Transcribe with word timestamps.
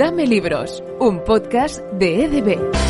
Dame 0.00 0.24
Libros, 0.26 0.82
un 0.98 1.22
podcast 1.24 1.82
de 1.98 2.24
EDB. 2.24 2.89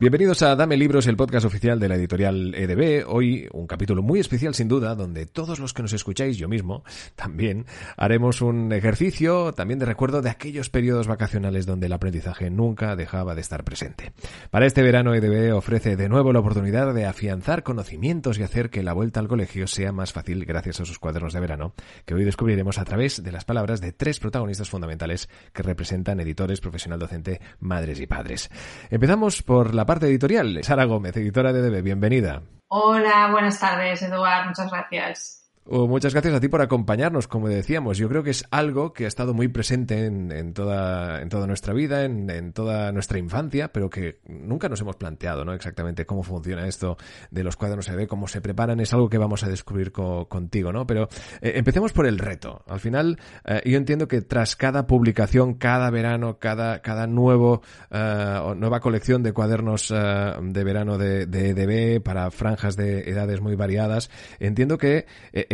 Bienvenidos 0.00 0.42
a 0.42 0.54
Dame 0.54 0.76
Libros, 0.76 1.08
el 1.08 1.16
podcast 1.16 1.44
oficial 1.44 1.80
de 1.80 1.88
la 1.88 1.96
editorial 1.96 2.54
EDB. 2.54 3.04
Hoy 3.08 3.48
un 3.52 3.66
capítulo 3.66 4.00
muy 4.00 4.20
especial 4.20 4.54
sin 4.54 4.68
duda, 4.68 4.94
donde 4.94 5.26
todos 5.26 5.58
los 5.58 5.74
que 5.74 5.82
nos 5.82 5.92
escucháis, 5.92 6.36
yo 6.36 6.46
mismo, 6.46 6.84
también 7.16 7.66
haremos 7.96 8.40
un 8.40 8.72
ejercicio 8.72 9.52
también 9.54 9.80
de 9.80 9.86
recuerdo 9.86 10.22
de 10.22 10.30
aquellos 10.30 10.70
periodos 10.70 11.08
vacacionales 11.08 11.66
donde 11.66 11.86
el 11.86 11.92
aprendizaje 11.92 12.48
nunca 12.48 12.94
dejaba 12.94 13.34
de 13.34 13.40
estar 13.40 13.64
presente. 13.64 14.12
Para 14.52 14.66
este 14.66 14.82
verano 14.82 15.16
EDB 15.16 15.52
ofrece 15.52 15.96
de 15.96 16.08
nuevo 16.08 16.32
la 16.32 16.38
oportunidad 16.38 16.94
de 16.94 17.04
afianzar 17.04 17.64
conocimientos 17.64 18.38
y 18.38 18.44
hacer 18.44 18.70
que 18.70 18.84
la 18.84 18.92
vuelta 18.92 19.18
al 19.18 19.26
colegio 19.26 19.66
sea 19.66 19.90
más 19.90 20.12
fácil 20.12 20.44
gracias 20.44 20.80
a 20.80 20.84
sus 20.84 21.00
cuadernos 21.00 21.32
de 21.32 21.40
verano, 21.40 21.74
que 22.04 22.14
hoy 22.14 22.22
descubriremos 22.22 22.78
a 22.78 22.84
través 22.84 23.20
de 23.24 23.32
las 23.32 23.44
palabras 23.44 23.80
de 23.80 23.90
tres 23.90 24.20
protagonistas 24.20 24.70
fundamentales 24.70 25.28
que 25.52 25.64
representan 25.64 26.20
editores, 26.20 26.60
profesional 26.60 27.00
docente, 27.00 27.40
madres 27.58 27.98
y 27.98 28.06
padres. 28.06 28.48
Empezamos 28.90 29.42
por 29.42 29.74
la 29.74 29.87
parte 29.88 30.06
editorial. 30.06 30.62
Sara 30.62 30.84
Gómez, 30.84 31.16
editora 31.16 31.50
de 31.50 31.62
DB, 31.62 31.80
bienvenida. 31.80 32.42
Hola, 32.68 33.30
buenas 33.32 33.58
tardes, 33.58 34.02
Eduard, 34.02 34.48
muchas 34.48 34.70
gracias. 34.70 35.47
Oh, 35.70 35.86
muchas 35.86 36.14
gracias 36.14 36.32
a 36.32 36.40
ti 36.40 36.48
por 36.48 36.62
acompañarnos, 36.62 37.28
como 37.28 37.46
decíamos. 37.46 37.98
Yo 37.98 38.08
creo 38.08 38.22
que 38.22 38.30
es 38.30 38.42
algo 38.50 38.94
que 38.94 39.04
ha 39.04 39.06
estado 39.06 39.34
muy 39.34 39.48
presente 39.48 40.06
en, 40.06 40.54
toda, 40.54 41.20
en 41.20 41.28
toda 41.28 41.46
nuestra 41.46 41.74
vida, 41.74 42.06
en, 42.06 42.54
toda 42.54 42.90
nuestra 42.90 43.18
infancia, 43.18 43.70
pero 43.70 43.90
que 43.90 44.18
nunca 44.26 44.70
nos 44.70 44.80
hemos 44.80 44.96
planteado 44.96 45.44
¿no? 45.44 45.52
exactamente 45.52 46.06
cómo 46.06 46.22
funciona 46.22 46.66
esto 46.66 46.96
de 47.30 47.44
los 47.44 47.56
cuadernos 47.56 47.86
EB, 47.90 48.06
cómo 48.06 48.28
se 48.28 48.40
preparan. 48.40 48.80
Es 48.80 48.94
algo 48.94 49.10
que 49.10 49.18
vamos 49.18 49.44
a 49.44 49.48
descubrir 49.50 49.92
contigo, 49.92 50.72
¿no? 50.72 50.86
Pero 50.86 51.10
eh, 51.42 51.52
empecemos 51.56 51.92
por 51.92 52.06
el 52.06 52.18
reto. 52.18 52.64
Al 52.66 52.80
final, 52.80 53.18
eh, 53.44 53.60
yo 53.66 53.76
entiendo 53.76 54.08
que 54.08 54.22
tras 54.22 54.56
cada 54.56 54.86
publicación, 54.86 55.52
cada 55.52 55.90
verano, 55.90 56.38
cada, 56.38 56.80
cada 56.80 57.06
nuevo, 57.06 57.60
uh, 57.90 58.54
nueva 58.54 58.80
colección 58.80 59.22
de 59.22 59.34
cuadernos 59.34 59.90
de 59.90 60.64
verano 60.64 60.96
de, 60.96 61.26
de 61.26 61.50
EDB 61.50 62.02
para 62.02 62.30
franjas 62.30 62.74
de 62.74 63.00
edades 63.10 63.42
muy 63.42 63.54
variadas, 63.54 64.10
entiendo 64.40 64.78
que 64.78 65.04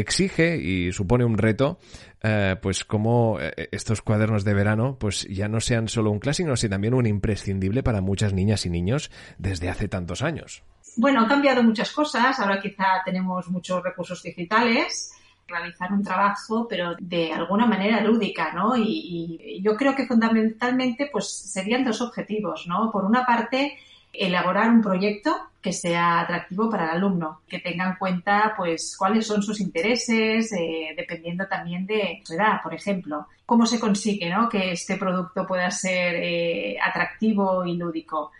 exige 0.05 0.57
y 0.57 0.93
supone 0.93 1.25
un 1.25 1.37
reto 1.37 1.79
eh, 2.23 2.57
pues 2.63 2.85
como 2.85 3.39
eh, 3.41 3.69
estos 3.73 4.01
cuadernos 4.01 4.45
de 4.45 4.55
verano 4.55 4.97
pues 4.99 5.27
ya 5.29 5.49
no 5.49 5.61
sean 5.61 5.89
solo 5.89 6.11
un 6.11 6.21
clásico, 6.21 6.57
sino 6.57 6.71
también 6.71 6.95
un 6.95 7.07
imprescindible 7.07 7.83
para 7.83 8.01
muchas 8.01 8.33
niñas 8.33 8.65
y 8.65 8.71
niños 8.71 9.11
desde 9.37 9.69
hace 9.69 9.89
tantos 9.89 10.23
años. 10.23 10.63
Bueno, 10.97 11.21
han 11.21 11.29
cambiado 11.29 11.63
muchas 11.63 11.91
cosas, 11.93 12.39
ahora 12.39 12.61
quizá 12.61 13.03
tenemos 13.05 13.49
muchos 13.49 13.83
recursos 13.83 14.23
digitales, 14.23 15.13
realizar 15.47 15.93
un 15.93 16.03
trabajo, 16.03 16.67
pero 16.69 16.95
de 16.99 17.33
alguna 17.33 17.67
manera 17.67 18.01
lúdica, 18.01 18.53
¿no? 18.53 18.77
Y, 18.77 19.61
yo 19.63 19.77
creo 19.77 19.95
que 19.95 20.07
fundamentalmente 20.07 21.09
pues 21.13 21.29
serían 21.29 21.85
dos 21.85 22.01
objetivos, 22.01 22.67
¿no? 22.67 22.91
Por 22.93 23.05
una 23.05 23.27
parte, 23.27 23.77
elaborar 24.19 24.71
un 24.71 24.83
proyecto 24.83 25.35
que 25.61 25.73
sea 25.73 26.21
atractivo 26.21 26.69
para 26.69 26.85
el 26.85 26.91
alumno, 26.99 27.41
que 27.49 27.59
tenga 27.59 27.87
en 27.87 27.97
cuenta 27.97 28.53
pues 28.55 28.97
cuáles 28.99 29.27
son 29.27 29.43
sus 29.43 29.61
intereses, 29.61 30.53
eh, 30.53 30.95
dependiendo 30.95 31.47
también 31.47 31.87
de 31.87 32.21
su 32.23 32.35
edad, 32.35 32.61
por 32.63 32.75
ejemplo. 32.75 33.29
Cómo 33.47 33.65
se 33.65 33.81
consigue 33.81 34.29
¿no? 34.29 34.49
que 34.49 34.73
este 34.73 34.97
producto 34.97 35.47
pueda 35.47 35.71
ser 35.71 36.17
eh, 36.17 36.77
atractivo 36.79 37.65
y 37.65 37.77
lúdico. 37.77 38.33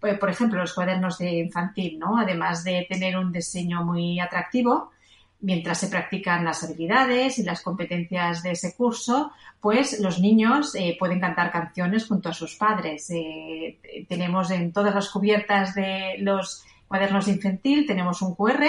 Pues, 0.00 0.18
por 0.18 0.30
ejemplo, 0.30 0.58
los 0.60 0.72
cuadernos 0.72 1.18
de 1.18 1.32
infantil, 1.32 1.98
¿no? 1.98 2.18
Además 2.18 2.64
de 2.64 2.86
tener 2.88 3.16
un 3.16 3.32
diseño 3.32 3.84
muy 3.84 4.20
atractivo, 4.20 4.90
mientras 5.40 5.78
se 5.78 5.88
practican 5.88 6.44
las 6.44 6.64
habilidades 6.64 7.38
y 7.38 7.42
las 7.42 7.60
competencias 7.60 8.42
de 8.42 8.52
ese 8.52 8.74
curso, 8.74 9.32
pues 9.60 10.00
los 10.00 10.18
niños 10.20 10.74
eh, 10.74 10.96
pueden 10.98 11.20
cantar 11.20 11.50
canciones 11.50 12.06
junto 12.06 12.28
a 12.28 12.32
sus 12.32 12.56
padres. 12.56 13.10
Eh, 13.10 13.78
tenemos 14.08 14.50
en 14.50 14.72
todas 14.72 14.94
las 14.94 15.10
cubiertas 15.10 15.74
de 15.74 16.16
los 16.18 16.64
cuadernos 16.88 17.28
infantil, 17.28 17.86
tenemos 17.86 18.22
un 18.22 18.34
QR 18.34 18.64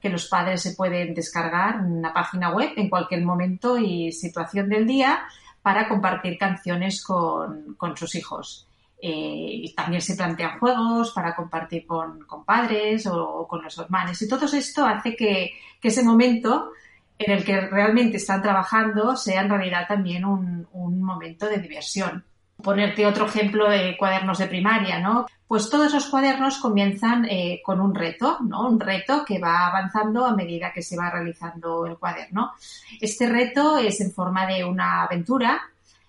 que 0.00 0.10
los 0.10 0.26
padres 0.26 0.60
se 0.60 0.74
pueden 0.74 1.14
descargar 1.14 1.76
en 1.76 1.92
una 1.92 2.12
página 2.12 2.50
web 2.50 2.72
en 2.76 2.90
cualquier 2.90 3.24
momento 3.24 3.78
y 3.78 4.12
situación 4.12 4.68
del 4.68 4.86
día 4.86 5.24
para 5.62 5.88
compartir 5.88 6.36
canciones 6.36 7.02
con, 7.02 7.74
con 7.78 7.96
sus 7.96 8.14
hijos. 8.14 8.66
Eh, 9.06 9.70
también 9.76 10.00
se 10.00 10.16
plantean 10.16 10.58
juegos 10.58 11.10
para 11.10 11.36
compartir 11.36 11.86
con, 11.86 12.24
padres 12.46 13.06
o, 13.06 13.46
con 13.46 13.62
los 13.62 13.76
hermanos. 13.76 14.22
Y 14.22 14.26
todo 14.26 14.46
esto 14.46 14.86
hace 14.86 15.14
que, 15.14 15.50
ese 15.82 16.02
momento 16.02 16.70
en 17.18 17.32
el 17.32 17.44
que 17.44 17.60
realmente 17.60 18.16
están 18.16 18.40
trabajando 18.40 19.14
sea 19.14 19.42
en 19.42 19.50
realidad 19.50 19.86
también 19.86 20.24
un, 20.24 20.66
momento 21.02 21.46
de 21.46 21.58
diversión. 21.58 22.24
Ponerte 22.62 23.06
otro 23.06 23.26
ejemplo 23.26 23.68
de 23.68 23.94
cuadernos 23.98 24.38
de 24.38 24.46
primaria, 24.46 24.98
¿no? 25.00 25.26
Pues 25.46 25.68
todos 25.68 25.92
los 25.92 26.06
cuadernos 26.06 26.56
comienzan 26.56 27.26
eh, 27.26 27.60
con 27.62 27.82
un 27.82 27.94
reto, 27.94 28.38
¿no? 28.40 28.66
Un 28.66 28.80
reto 28.80 29.22
que 29.22 29.38
va 29.38 29.66
avanzando 29.66 30.24
a 30.24 30.34
medida 30.34 30.72
que 30.72 30.80
se 30.80 30.96
va 30.96 31.10
realizando 31.10 31.84
el 31.84 31.98
cuaderno. 31.98 32.52
Este 32.98 33.28
reto 33.28 33.76
es 33.76 34.00
en 34.00 34.12
forma 34.12 34.46
de 34.46 34.64
una 34.64 35.02
aventura, 35.02 35.60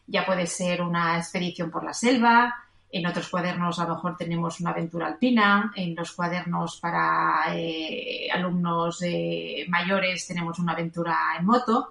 ya 0.08 0.26
puede 0.26 0.48
ser 0.48 0.82
una 0.82 1.18
expedición 1.18 1.70
por 1.70 1.84
la 1.84 1.94
selva, 1.94 2.56
en 2.92 3.06
otros 3.06 3.30
cuadernos 3.30 3.80
a 3.80 3.88
lo 3.88 3.96
mejor 3.96 4.16
tenemos 4.16 4.60
una 4.60 4.72
aventura 4.72 5.08
alpina, 5.08 5.72
en 5.76 5.96
los 5.96 6.12
cuadernos 6.14 6.80
para 6.80 7.46
eh, 7.54 8.28
alumnos 8.32 9.02
eh, 9.02 9.66
mayores 9.68 10.28
tenemos 10.28 10.60
una 10.60 10.74
aventura 10.74 11.18
en 11.38 11.46
moto. 11.46 11.90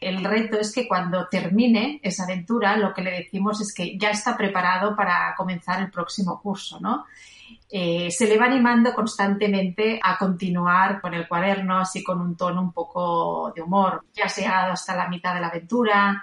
El 0.00 0.22
reto 0.22 0.58
es 0.60 0.72
que 0.72 0.86
cuando 0.86 1.26
termine 1.28 2.00
esa 2.02 2.24
aventura 2.24 2.76
lo 2.76 2.92
que 2.92 3.02
le 3.02 3.12
decimos 3.12 3.60
es 3.60 3.72
que 3.74 3.98
ya 3.98 4.10
está 4.10 4.36
preparado 4.36 4.94
para 4.94 5.34
comenzar 5.36 5.80
el 5.80 5.90
próximo 5.90 6.40
curso, 6.40 6.78
¿no? 6.80 7.06
Eh, 7.68 8.10
se 8.10 8.28
le 8.28 8.38
va 8.38 8.46
animando 8.46 8.94
constantemente 8.94 9.98
a 10.02 10.16
continuar 10.16 11.00
con 11.00 11.14
el 11.14 11.26
cuaderno, 11.26 11.78
así 11.78 12.04
con 12.04 12.20
un 12.20 12.36
tono 12.36 12.60
un 12.60 12.72
poco 12.72 13.52
de 13.54 13.62
humor. 13.62 14.04
Ya 14.14 14.28
se 14.28 14.42
ha 14.42 14.44
llegado 14.44 14.72
hasta 14.72 14.96
la 14.96 15.08
mitad 15.08 15.34
de 15.34 15.40
la 15.40 15.48
aventura, 15.48 16.22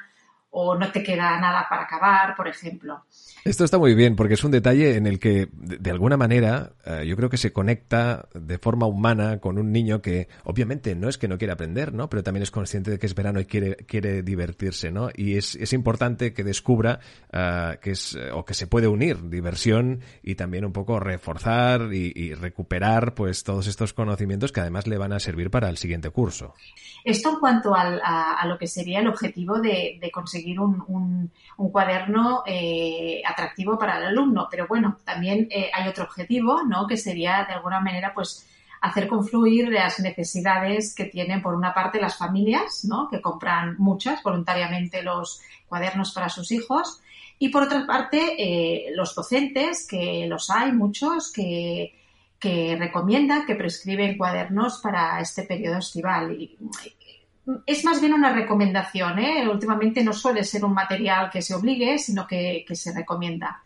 o 0.55 0.75
no 0.75 0.91
te 0.91 1.01
queda 1.01 1.39
nada 1.39 1.65
para 1.67 1.83
acabar, 1.83 2.35
por 2.35 2.47
ejemplo. 2.47 3.03
Esto 3.43 3.65
está 3.65 3.79
muy 3.79 3.95
bien 3.95 4.15
porque 4.15 4.35
es 4.35 4.43
un 4.43 4.51
detalle 4.51 4.95
en 4.95 5.07
el 5.07 5.17
que, 5.17 5.49
de, 5.51 5.89
alguna 5.89 6.15
manera, 6.15 6.73
eh, 6.85 7.05
yo 7.07 7.17
creo 7.17 7.27
que 7.27 7.37
se 7.37 7.51
conecta 7.51 8.27
de 8.35 8.59
forma 8.59 8.85
humana 8.85 9.39
con 9.39 9.57
un 9.57 9.71
niño 9.71 10.01
que, 10.01 10.27
obviamente, 10.43 10.93
no 10.95 11.09
es 11.09 11.17
que 11.17 11.27
no 11.27 11.39
quiera 11.39 11.53
aprender, 11.53 11.91
¿no? 11.91 12.07
Pero 12.07 12.21
también 12.21 12.43
es 12.43 12.51
consciente 12.51 12.91
de 12.91 12.99
que 12.99 13.07
es 13.07 13.15
verano 13.15 13.39
y 13.39 13.45
quiere, 13.45 13.77
quiere 13.77 14.21
divertirse, 14.21 14.91
¿no? 14.91 15.09
Y 15.15 15.37
es, 15.37 15.55
es 15.55 15.73
importante 15.73 16.33
que 16.33 16.43
descubra 16.43 16.99
uh, 17.33 17.79
que 17.81 17.91
es, 17.91 18.15
o 18.33 18.45
que 18.45 18.53
se 18.53 18.67
puede 18.67 18.87
unir 18.87 19.29
diversión 19.29 20.01
y 20.21 20.35
también 20.35 20.65
un 20.65 20.71
poco 20.71 20.99
reforzar 20.99 21.91
y, 21.91 22.35
recuperar, 22.35 23.15
pues, 23.15 23.43
todos 23.43 23.65
estos 23.65 23.93
conocimientos 23.93 24.51
que 24.51 24.61
además 24.61 24.85
le 24.85 24.99
van 24.99 25.13
a 25.13 25.19
servir 25.19 25.49
para 25.49 25.67
el 25.67 25.77
siguiente 25.77 26.11
curso. 26.11 26.53
Esto 27.03 27.31
en 27.31 27.39
cuanto 27.39 27.73
al, 27.73 27.99
a, 28.03 28.45
lo 28.47 28.57
que 28.57 28.67
sería 28.67 28.99
el 28.99 29.07
objetivo 29.07 29.59
de, 29.59 29.97
de 29.99 30.11
conseguir 30.11 30.42
un, 30.59 31.31
cuaderno 31.71 32.43
eh, 32.45 33.21
atractivo 33.25 33.77
para 33.77 33.97
el 33.97 34.05
alumno. 34.07 34.47
Pero 34.49 34.67
bueno, 34.67 34.97
también 35.03 35.47
eh, 35.49 35.69
hay 35.73 35.87
otro 35.87 36.03
objetivo, 36.05 36.63
¿no? 36.63 36.87
Que 36.87 36.97
sería 36.97 37.45
de 37.47 37.53
alguna 37.53 37.79
manera, 37.79 38.13
pues, 38.13 38.47
hacer 38.81 39.07
confluir 39.07 39.69
las 39.69 39.99
necesidades 39.99 40.93
que 40.93 41.05
tienen, 41.05 41.41
por 41.41 41.55
una 41.55 41.73
parte, 41.73 42.01
las 42.01 42.17
familias, 42.17 42.83
¿no? 42.83 43.07
Que 43.09 43.21
compran 43.21 43.75
muchas 43.77 44.21
voluntariamente 44.21 45.01
los 45.01 45.41
cuadernos 45.67 46.11
para 46.13 46.29
sus 46.29 46.51
hijos. 46.51 47.01
Y 47.39 47.49
por 47.49 47.63
otra 47.63 47.85
parte, 47.87 48.35
eh, 48.37 48.91
los 48.93 49.15
docentes, 49.15 49.87
que 49.87 50.27
los 50.27 50.49
hay 50.49 50.73
muchos, 50.73 51.31
que, 51.31 51.93
que 52.39 52.75
recomiendan, 52.77 53.45
que 53.45 53.55
prescriben 53.55 54.17
cuadernos 54.17 54.79
para 54.79 55.19
este 55.21 55.43
periodo 55.43 55.77
estival. 55.77 56.33
Y 56.33 56.57
es 57.65 57.83
más 57.83 57.99
bien 57.99 58.13
una 58.13 58.33
recomendación. 58.33 59.19
¿eh? 59.19 59.47
Últimamente 59.47 60.03
no 60.03 60.13
suele 60.13 60.43
ser 60.43 60.63
un 60.65 60.73
material 60.73 61.29
que 61.29 61.41
se 61.41 61.55
obligue, 61.55 61.99
sino 61.99 62.25
que, 62.25 62.65
se 62.73 62.93
recomienda. 62.93 63.63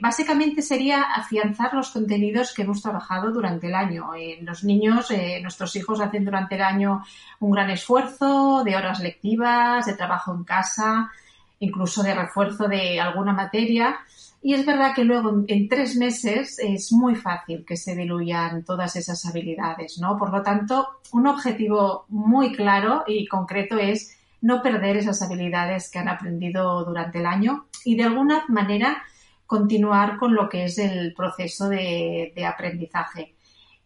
Básicamente 0.00 0.60
sería 0.60 1.02
afianzar 1.02 1.72
los 1.72 1.90
contenidos 1.90 2.52
que 2.52 2.62
hemos 2.62 2.82
trabajado 2.82 3.30
durante 3.30 3.68
el 3.68 3.74
año. 3.74 4.10
los 4.40 4.64
niños, 4.64 5.10
eh, 5.10 5.38
nuestros 5.40 5.74
hijos 5.76 6.00
hacen 6.00 6.24
durante 6.24 6.56
el 6.56 6.62
año 6.62 7.04
un 7.40 7.52
gran 7.52 7.70
esfuerzo 7.70 8.62
de 8.64 8.76
horas 8.76 9.00
lectivas, 9.00 9.86
de 9.86 9.94
trabajo 9.94 10.34
en 10.34 10.44
casa, 10.44 11.12
incluso 11.60 12.02
de 12.02 12.14
refuerzo 12.14 12.66
de 12.66 13.00
alguna 13.00 13.32
materia. 13.32 14.00
Y 14.46 14.52
es 14.52 14.66
verdad 14.66 14.94
que 14.94 15.04
luego 15.04 15.42
en 15.48 15.68
tres 15.70 15.96
meses 15.96 16.58
es 16.58 16.92
muy 16.92 17.14
fácil 17.14 17.64
que 17.66 17.78
se 17.78 17.96
diluyan 17.96 18.62
todas 18.62 18.94
esas 18.94 19.24
habilidades, 19.24 19.98
¿no? 19.98 20.18
Por 20.18 20.30
lo 20.30 20.42
tanto, 20.42 20.86
un 21.12 21.26
objetivo 21.26 22.04
muy 22.10 22.52
claro 22.52 23.04
y 23.06 23.26
concreto 23.26 23.78
es 23.78 24.18
no 24.42 24.60
perder 24.60 24.98
esas 24.98 25.22
habilidades 25.22 25.90
que 25.90 25.98
han 25.98 26.08
aprendido 26.08 26.84
durante 26.84 27.20
el 27.20 27.24
año 27.24 27.68
y 27.86 27.96
de 27.96 28.02
alguna 28.02 28.44
manera 28.48 29.02
continuar 29.46 30.18
con 30.18 30.34
lo 30.34 30.50
que 30.50 30.64
es 30.64 30.76
el 30.76 31.14
proceso 31.14 31.70
de, 31.70 32.34
aprendizaje. 32.46 33.36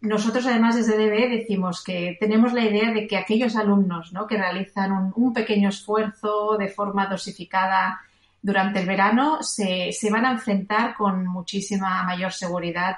Nosotros 0.00 0.44
además 0.44 0.74
desde 0.74 0.98
DB 0.98 1.38
decimos 1.38 1.84
que 1.84 2.16
tenemos 2.18 2.52
la 2.52 2.64
idea 2.64 2.92
de 2.92 3.06
que 3.06 3.16
aquellos 3.16 3.54
alumnos 3.54 4.12
¿no? 4.12 4.26
que 4.26 4.36
realizan 4.36 5.12
un 5.14 5.32
pequeño 5.32 5.68
esfuerzo 5.68 6.56
de 6.58 6.66
forma 6.66 7.06
dosificada 7.06 8.00
durante 8.42 8.80
el 8.80 8.86
verano 8.86 9.42
se, 9.42 9.92
se 9.92 10.10
van 10.10 10.24
a 10.26 10.32
enfrentar 10.32 10.94
con 10.94 11.26
muchísima 11.26 12.02
mayor 12.04 12.32
seguridad 12.32 12.96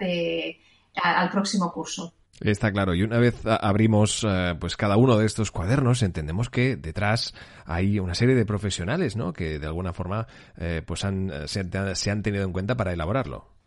al 1.02 1.31
próximo 1.31 1.72
curso. 1.72 2.12
Está 2.40 2.72
claro. 2.72 2.94
Y 2.94 3.02
una 3.02 3.19
vez 3.19 3.44
abrimos 3.44 4.26
eh, 4.26 4.54
pues 4.58 4.76
cada 4.76 4.96
uno 4.96 5.19
de 5.19 5.26
estos 5.26 5.50
cuadernos, 5.50 6.02
entendemos 6.02 6.48
que 6.48 6.76
detrás 6.76 7.34
hay 7.66 7.98
una 7.98 8.14
serie 8.14 8.34
de 8.34 8.46
profesionales, 8.46 9.14
¿no? 9.14 9.34
Que 9.34 9.58
de 9.58 9.66
alguna 9.66 9.92
forma 9.92 10.26
eh, 10.56 10.82
pues 10.84 11.04
han, 11.04 11.31
se 11.46 12.10
han 12.10 12.22
tenido 12.22 12.44
en 12.44 12.52
cuenta 12.52 12.76
para 12.76 12.92
elaborarlo. 12.92 13.59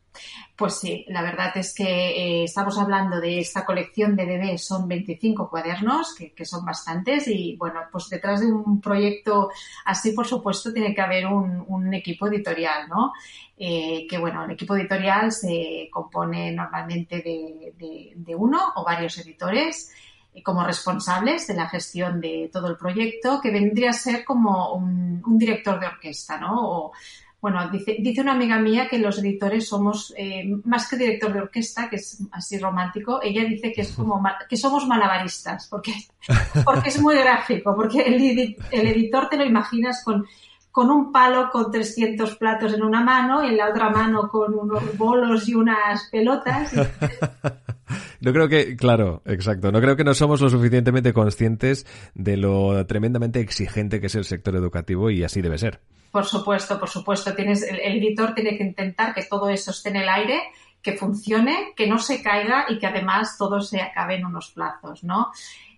Pues 0.56 0.80
sí, 0.80 1.06
la 1.10 1.24
verdad 1.24 1.52
es 1.56 1.74
que 1.74 1.84
eh, 1.84 2.44
estamos 2.44 2.78
hablando 2.78 3.20
de 3.20 3.40
esta 3.40 3.66
colección 3.66 4.16
de 4.16 4.26
bebés, 4.26 4.66
son 4.66 4.88
25 4.88 5.50
cuadernos, 5.50 6.14
que, 6.14 6.46
son 6.46 6.64
bastantes, 6.64 7.28
y 7.28 7.56
bueno, 7.56 7.82
pues 7.92 8.08
detrás 8.10 8.42
de 8.42 8.52
un 8.52 8.80
proyecto 8.80 9.50
así, 9.86 10.12
por 10.12 10.28
supuesto, 10.28 10.72
tiene 10.72 10.94
que 10.94 11.02
haber 11.02 11.26
un, 11.26 11.94
equipo 11.94 12.28
editorial, 12.28 12.88
¿no? 12.88 13.14
Eh, 13.58 14.08
que 14.10 14.18
bueno, 14.18 14.46
el 14.46 14.52
equipo 14.52 14.76
editorial 14.76 15.32
se 15.32 15.90
compone 15.92 16.52
normalmente 16.52 17.22
de, 17.22 18.36
uno 18.36 18.74
o 18.76 18.84
varios 18.84 19.18
editores 19.20 19.92
eh, 20.34 20.42
como 20.42 20.64
responsables 20.64 21.48
de 21.48 21.56
la 21.56 21.70
gestión 21.70 22.20
de 22.20 22.50
todo 22.52 22.68
el 22.68 22.78
proyecto, 22.78 23.40
que 23.42 23.52
vendría 23.52 23.92
a 23.92 23.94
ser 23.94 24.24
como 24.24 24.74
un, 24.74 25.38
director 25.38 25.80
de 25.80 25.88
orquesta, 25.88 26.40
¿no? 26.40 26.92
Bueno, 27.44 27.70
dice, 27.70 27.98
dice 28.00 28.22
una 28.22 28.32
amiga 28.32 28.58
mía 28.58 28.88
que 28.88 28.98
los 28.98 29.20
editores 29.20 29.68
somos, 29.68 30.14
eh, 30.16 30.46
más 30.64 30.88
que 30.88 30.96
director 30.96 31.34
de 31.34 31.42
orquesta, 31.42 31.90
que 31.90 31.98
es 31.98 32.24
así 32.32 32.58
romántico, 32.58 33.20
ella 33.22 33.44
dice 33.44 33.74
que 33.74 33.82
es 33.82 33.92
como 33.98 34.24
que 34.48 34.56
somos 34.56 34.88
malabaristas, 34.88 35.68
porque, 35.68 35.94
porque 36.64 36.88
es 36.88 37.02
muy 37.02 37.18
gráfico, 37.18 37.76
porque 37.76 38.00
el, 38.00 38.56
el 38.72 38.88
editor 38.88 39.28
te 39.28 39.36
lo 39.36 39.44
imaginas 39.44 40.06
con, 40.06 40.26
con 40.72 40.90
un 40.90 41.12
palo 41.12 41.50
con 41.52 41.70
300 41.70 42.38
platos 42.38 42.76
en 42.76 42.82
una 42.82 43.02
mano 43.02 43.44
y 43.44 43.50
en 43.50 43.58
la 43.58 43.68
otra 43.68 43.90
mano 43.90 44.30
con 44.30 44.58
unos 44.58 44.98
bolos 44.98 45.50
y 45.50 45.54
unas 45.54 46.08
pelotas. 46.10 46.72
No 48.24 48.32
creo 48.32 48.48
que, 48.48 48.78
claro, 48.78 49.22
exacto. 49.26 49.70
No 49.74 49.82
creo 49.82 49.98
que 49.98 50.06
no 50.06 50.14
somos 50.14 50.40
lo 50.40 50.50
suficientemente 50.50 51.12
conscientes 51.12 51.86
de 52.16 52.38
lo 52.38 52.86
tremendamente 52.86 53.42
exigente 53.42 54.00
que 54.00 54.08
es 54.08 54.16
el 54.16 54.24
sector 54.24 54.56
educativo 54.56 55.10
y 55.10 55.26
así 55.26 55.42
debe 55.42 55.58
ser. 55.58 55.82
Por 56.10 56.24
supuesto, 56.24 56.80
por 56.80 56.88
supuesto. 56.88 57.36
Tienes, 57.36 57.64
el, 57.64 57.82
editor 57.82 58.34
tiene 58.34 58.58
que 58.58 58.64
intentar 58.64 59.14
que 59.14 59.24
todo 59.24 59.50
eso 59.50 59.72
esté 59.72 59.90
en 59.90 59.98
el 59.98 60.08
aire, 60.08 60.42
que 60.82 60.94
funcione, 60.94 61.74
que 61.76 61.86
no 61.86 62.00
se 62.00 62.24
caiga 62.24 62.66
y 62.70 62.80
que 62.80 62.88
además 62.88 63.36
todo 63.38 63.60
se 63.60 63.82
acabe 63.82 64.16
en 64.16 64.26
unos 64.26 64.52
plazos, 64.52 65.04
¿no? 65.04 65.34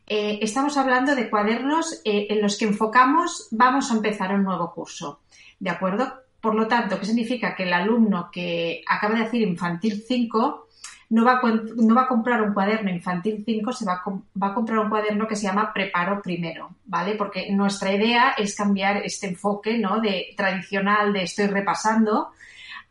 Eh, 0.05 0.37
estamos 0.43 0.77
hablando 0.77 1.15
de 1.15 1.31
cuadernos 1.31 1.99
eh, 2.05 2.27
en 2.29 2.43
los 2.43 2.59
que 2.59 2.65
enfocamos, 2.65 3.47
vamos 3.49 3.89
a 3.89 3.95
empezar 3.95 4.35
un 4.35 4.43
nuevo 4.43 4.71
curso, 4.71 5.21
¿de 5.59 5.71
acuerdo? 5.71 6.13
Por 6.39 6.53
lo 6.53 6.67
tanto, 6.67 6.99
¿qué 6.99 7.07
significa? 7.07 7.55
Que 7.55 7.63
el 7.63 7.73
alumno 7.73 8.29
que 8.31 8.83
acaba 8.87 9.15
de 9.15 9.23
hacer 9.23 9.41
infantil 9.41 10.03
5 10.07 10.65
no 11.09 11.23
va, 11.23 11.33
a, 11.33 11.41
no 11.75 11.95
va 11.95 12.03
a 12.03 12.07
comprar 12.07 12.41
un 12.41 12.53
cuaderno 12.53 12.89
infantil 12.89 13.43
5, 13.45 13.71
se 13.71 13.85
va 13.85 13.93
a, 13.93 14.09
va 14.41 14.47
a 14.47 14.53
comprar 14.53 14.79
un 14.79 14.89
cuaderno 14.89 15.27
que 15.27 15.35
se 15.35 15.43
llama 15.43 15.71
Preparo 15.73 16.21
Primero, 16.21 16.69
¿vale? 16.85 17.15
Porque 17.15 17.51
nuestra 17.51 17.93
idea 17.93 18.33
es 18.37 18.55
cambiar 18.55 18.97
este 18.97 19.27
enfoque, 19.27 19.77
¿no? 19.77 19.99
De 20.01 20.33
tradicional 20.35 21.13
de 21.13 21.23
estoy 21.23 21.47
repasando 21.47 22.31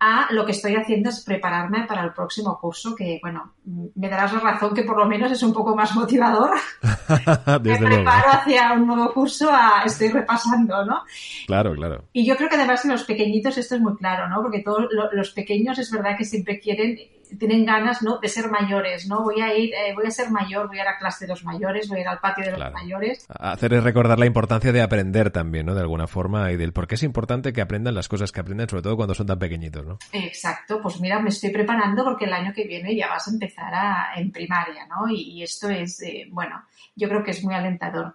a 0.00 0.26
lo 0.32 0.44
que 0.44 0.52
estoy 0.52 0.74
haciendo 0.74 1.08
es 1.08 1.24
prepararme 1.24 1.84
para 1.86 2.02
el 2.02 2.12
próximo 2.12 2.58
curso, 2.60 2.94
que 2.94 3.18
bueno, 3.22 3.54
me 3.94 4.08
darás 4.08 4.32
la 4.32 4.40
razón 4.40 4.74
que 4.74 4.82
por 4.82 4.98
lo 4.98 5.06
menos 5.06 5.32
es 5.32 5.42
un 5.42 5.52
poco 5.52 5.74
más 5.74 5.94
motivador. 5.94 6.50
me 7.62 7.78
preparo 7.78 8.32
hacia 8.32 8.72
un 8.72 8.86
nuevo 8.86 9.12
curso 9.12 9.50
a 9.50 9.84
estoy 9.84 10.08
repasando, 10.08 10.84
¿no? 10.84 11.04
Claro, 11.46 11.74
claro. 11.74 12.04
Y 12.12 12.26
yo 12.26 12.36
creo 12.36 12.48
que 12.48 12.56
además 12.56 12.84
en 12.84 12.92
los 12.92 13.04
pequeñitos 13.04 13.56
esto 13.56 13.76
es 13.76 13.80
muy 13.80 13.96
claro, 13.96 14.28
¿no? 14.28 14.42
Porque 14.42 14.60
todos 14.60 14.88
los 15.12 15.30
pequeños 15.30 15.78
es 15.78 15.90
verdad 15.90 16.16
que 16.18 16.24
siempre 16.24 16.60
quieren 16.60 16.98
tienen 17.38 17.64
ganas 17.64 18.02
¿no? 18.02 18.18
de 18.18 18.28
ser 18.28 18.50
mayores, 18.50 19.06
¿no? 19.06 19.22
Voy 19.22 19.40
a 19.40 19.56
ir, 19.56 19.72
eh, 19.74 19.94
voy 19.94 20.06
a 20.06 20.10
ser 20.10 20.30
mayor, 20.30 20.68
voy 20.68 20.78
a 20.78 20.82
ir 20.82 20.88
a 20.88 20.98
clase 20.98 21.24
de 21.24 21.30
los 21.30 21.44
mayores, 21.44 21.88
voy 21.88 21.98
a 21.98 22.00
ir 22.02 22.08
al 22.08 22.20
patio 22.20 22.44
de 22.44 22.52
los 22.52 22.72
mayores. 22.72 23.26
Hacer 23.28 23.74
es 23.74 23.84
recordar 23.84 24.18
la 24.18 24.26
importancia 24.26 24.72
de 24.72 24.82
aprender 24.82 25.30
también, 25.30 25.66
¿no? 25.66 25.74
De 25.74 25.80
alguna 25.80 26.06
forma, 26.06 26.50
y 26.52 26.56
del 26.56 26.72
por 26.72 26.86
qué 26.86 26.94
es 26.94 27.02
importante 27.02 27.52
que 27.52 27.60
aprendan 27.60 27.94
las 27.94 28.08
cosas 28.08 28.32
que 28.32 28.40
aprenden, 28.40 28.68
sobre 28.68 28.82
todo 28.82 28.96
cuando 28.96 29.14
son 29.14 29.26
tan 29.26 29.38
pequeñitos, 29.38 29.84
¿no? 29.84 29.98
Exacto, 30.12 30.80
pues 30.82 31.00
mira, 31.00 31.20
me 31.20 31.30
estoy 31.30 31.50
preparando 31.50 32.04
porque 32.04 32.24
el 32.24 32.32
año 32.32 32.52
que 32.52 32.66
viene 32.66 32.96
ya 32.96 33.08
vas 33.08 33.28
a 33.28 33.30
empezar 33.30 33.74
a, 33.74 34.08
en 34.16 34.30
primaria, 34.30 34.86
¿no? 34.86 35.08
Y, 35.10 35.42
esto 35.42 35.68
es, 35.68 36.00
eh, 36.02 36.26
bueno, 36.30 36.64
yo 36.94 37.08
creo 37.08 37.22
que 37.22 37.32
es 37.32 37.44
muy 37.44 37.54
alentador. 37.54 38.14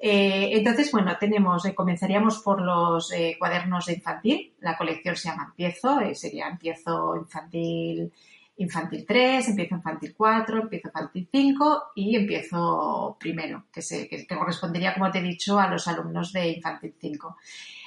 Eh, 0.00 0.50
entonces, 0.52 0.90
bueno, 0.90 1.16
tenemos, 1.18 1.62
comenzaríamos 1.74 2.38
por 2.40 2.60
los 2.60 3.12
cuadernos 3.38 3.86
de 3.86 3.94
infantil. 3.94 4.54
La 4.60 4.76
colección 4.76 5.14
se 5.14 5.28
llama 5.28 5.46
Empiezo, 5.50 6.00
sería 6.14 6.48
Empiezo 6.48 7.16
Infantil 7.16 8.12
infantil 8.58 9.04
3, 9.06 9.48
empiezo 9.48 9.76
infantil 9.76 10.14
4, 10.16 10.62
empiezo 10.62 10.88
infantil 10.88 11.28
5 11.30 11.82
y 11.94 12.16
empiezo 12.16 13.16
primero, 13.18 13.64
que, 13.72 13.82
se, 13.82 14.08
que, 14.08 14.26
correspondería, 14.26 14.94
como 14.94 15.10
te 15.10 15.18
he 15.18 15.22
dicho, 15.22 15.58
a 15.58 15.68
los 15.68 15.86
alumnos 15.88 16.32
de 16.32 16.48
infantil 16.48 16.94
5. 17.00 17.36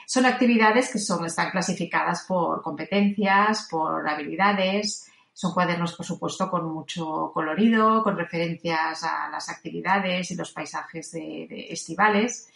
Son 0.06 0.26
actividades 0.26 0.92
que 0.92 1.00
son, 1.00 1.26
están 1.26 1.52
clasificadas 1.52 2.26
por 2.28 2.62
competencias, 2.62 3.68
por 3.70 4.08
habilidades, 4.08 5.12
son 5.34 5.54
cuadernos, 5.54 5.96
por 5.96 6.06
supuesto, 6.06 6.50
con 6.50 6.72
mucho 6.72 7.32
colorido, 7.34 8.04
con 8.04 8.18
referencias 8.18 9.04
a 9.04 9.30
las 9.30 9.50
actividades 9.50 10.30
y 10.32 10.36
los 10.36 10.52
paisajes 10.52 11.12
de, 11.12 11.68
estivales. 11.70 12.50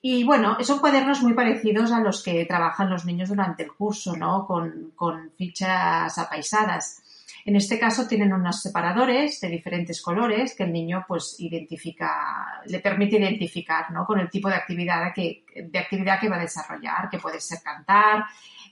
Y 0.00 0.22
bueno, 0.22 0.58
son 0.62 0.80
cuadernos 0.80 1.22
muy 1.22 1.32
parecidos 1.32 1.90
a 1.90 2.00
los 2.00 2.22
que 2.22 2.44
trabajan 2.44 2.90
los 2.90 3.06
niños 3.06 3.30
durante 3.30 3.62
el 3.62 3.72
curso, 3.72 4.14
¿no? 4.16 4.46
Con, 4.46 4.92
con 4.94 5.32
fichas 5.36 6.18
apaisadas. 6.18 7.02
En 7.46 7.56
este 7.56 7.78
caso 7.78 8.08
tienen 8.08 8.32
unos 8.32 8.62
separadores 8.62 9.38
de 9.40 9.48
diferentes 9.48 10.00
colores 10.00 10.54
que 10.54 10.62
el 10.62 10.72
niño 10.72 11.04
pues 11.06 11.36
identifica, 11.38 12.62
le 12.64 12.80
permite 12.80 13.16
identificar 13.16 13.90
¿no? 13.90 14.06
con 14.06 14.18
el 14.18 14.30
tipo 14.30 14.48
de 14.48 14.54
actividad 14.54 15.12
que, 15.14 15.44
de 15.54 15.78
actividad 15.78 16.18
que 16.18 16.30
va 16.30 16.36
a 16.36 16.40
desarrollar, 16.40 17.10
que 17.10 17.18
puede 17.18 17.40
ser 17.40 17.58
cantar, 17.62 18.24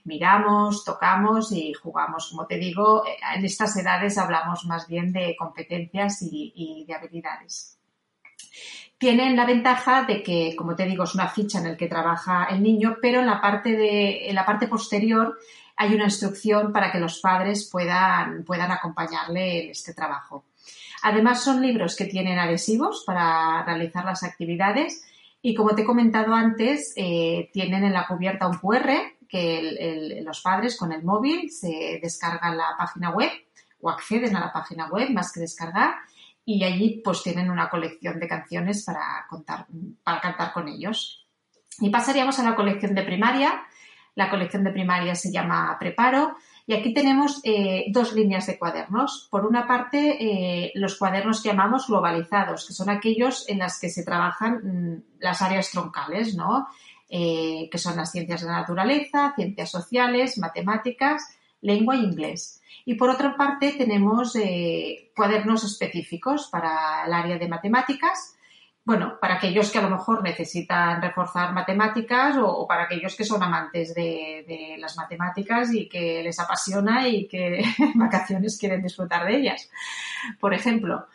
miramos, 0.05 0.83
tocamos 0.83 1.51
y 1.51 1.73
jugamos. 1.73 2.29
Como 2.31 2.47
te 2.47 2.57
digo, 2.57 3.03
en 3.35 3.45
estas 3.45 3.77
edades 3.77 4.17
hablamos 4.17 4.65
más 4.65 4.87
bien 4.87 5.13
de 5.13 5.35
competencias 5.37 6.23
y, 6.23 6.83
de 6.87 6.95
habilidades. 6.95 7.77
Tienen 8.97 9.35
la 9.35 9.45
ventaja 9.45 10.03
de 10.03 10.23
que, 10.23 10.55
como 10.55 10.75
te 10.75 10.85
digo, 10.85 11.03
es 11.03 11.13
una 11.13 11.27
ficha 11.27 11.59
en 11.59 11.69
la 11.69 11.77
que 11.77 11.87
trabaja 11.87 12.45
el 12.45 12.63
niño, 12.63 12.97
pero 13.01 13.19
en 13.19 13.27
la 13.27 13.39
parte, 13.39 13.73
de, 13.73 14.29
en 14.29 14.35
la 14.35 14.45
parte 14.45 14.67
posterior 14.67 15.37
hay 15.83 15.93
una 15.95 16.05
instrucción 16.05 16.71
para 16.71 16.91
que 16.91 16.99
los 16.99 17.19
padres 17.19 17.69
puedan, 17.69 18.43
puedan 18.43 18.71
acompañarle 18.71 19.63
en 19.63 19.71
este 19.71 19.93
trabajo. 19.93 20.45
Además, 21.03 21.43
son 21.43 21.61
libros 21.61 21.95
que 21.97 22.05
tienen 22.05 22.39
adhesivos 22.39 23.03
para 23.05 23.63
realizar 23.65 24.05
las 24.05 24.23
actividades 24.23 25.03
y, 25.41 25.53
como 25.53 25.75
te 25.75 25.81
he 25.81 25.85
comentado 25.85 26.33
antes, 26.33 26.93
eh, 26.95 27.49
tienen 27.51 27.83
en 27.83 27.93
la 27.93 28.07
cubierta 28.07 28.47
un 28.47 28.57
QR 28.57 28.89
que 29.27 30.21
los 30.23 30.41
padres 30.41 30.77
con 30.77 30.93
el 30.93 31.03
móvil 31.03 31.51
se 31.51 31.99
descargan 32.01 32.55
la 32.55 32.75
página 32.77 33.09
web 33.09 33.31
o 33.81 33.89
acceden 33.89 34.35
a 34.37 34.39
la 34.39 34.53
página 34.53 34.87
web 34.87 35.09
más 35.09 35.33
que 35.33 35.41
descargar 35.41 35.95
y 36.45 36.63
allí 36.63 37.01
pues 37.03 37.23
tienen 37.23 37.49
una 37.49 37.69
colección 37.69 38.19
de 38.19 38.27
canciones 38.27 38.85
para, 38.85 39.25
contar, 39.29 39.65
para 40.03 40.21
cantar 40.21 40.53
con 40.53 40.67
ellos. 40.67 41.25
Y 41.79 41.89
pasaríamos 41.89 42.39
a 42.39 42.43
la 42.43 42.55
colección 42.55 42.93
de 42.93 43.03
primaria, 43.03 43.63
la 44.15 44.29
colección 44.29 44.63
de 44.63 44.71
primaria 44.71 45.15
se 45.15 45.31
llama 45.31 45.75
Preparo 45.79 46.35
Y 46.67 46.73
aquí 46.73 46.93
tenemos 46.93 47.41
eh, 47.43 47.85
dos 47.89 48.13
líneas 48.13 48.45
de 48.45 48.57
cuadernos. 48.57 49.27
Por 49.29 49.45
una 49.45 49.67
parte, 49.67 50.17
eh, 50.19 50.71
los 50.75 50.97
cuadernos 50.97 51.41
que 51.41 51.49
llamamos 51.49 51.87
globalizados, 51.87 52.67
que 52.67 52.73
son 52.73 52.89
aquellos 52.89 53.49
en 53.49 53.59
las 53.59 53.79
que 53.79 53.89
se 53.89 54.03
trabajan 54.03 54.61
mm, 54.63 55.03
las 55.19 55.41
áreas 55.41 55.71
troncales, 55.71 56.35
¿no? 56.35 56.67
Eh, 57.09 57.69
que 57.71 57.77
son 57.77 57.95
las 57.95 58.11
ciencias 58.11 58.41
de 58.41 58.47
la 58.47 58.59
naturaleza, 58.59 59.33
ciencias 59.35 59.69
sociales, 59.69 60.37
matemáticas, 60.37 61.37
lengua 61.61 61.95
e 61.95 61.99
inglés. 61.99 62.61
Y 62.85 62.95
por 62.95 63.09
otra 63.09 63.35
parte, 63.37 63.73
tenemos 63.77 64.33
cuadernos 65.15 65.63
específicos 65.63 66.49
para 66.51 67.05
el 67.05 67.13
área 67.13 67.37
de 67.37 67.47
matemáticas, 67.47 68.35
bueno, 68.85 69.17
para 69.19 69.35
aquellos 69.35 69.71
que 69.71 69.77
a 69.77 69.81
lo 69.81 69.89
mejor 69.89 70.21
necesitan 70.21 71.01
reforzar 71.01 71.53
matemáticas 71.53 72.35
o, 72.37 72.67
para 72.67 72.83
aquellos 72.83 73.15
que 73.15 73.23
son 73.23 73.41
amantes 73.41 73.93
de, 73.95 74.75
las 74.77 74.97
matemáticas 74.97 75.73
y 75.73 75.87
que 75.87 76.21
les 76.21 76.37
apasiona 76.39 77.07
y 77.07 77.27
que 77.27 77.59
en 77.79 77.93
vacaciones 77.95 78.57
quieren 78.59 78.83
disfrutar 78.83 79.25
de 79.25 79.37
ellas, 79.37 79.69
por 80.39 80.53
ejemplo. 80.53 81.07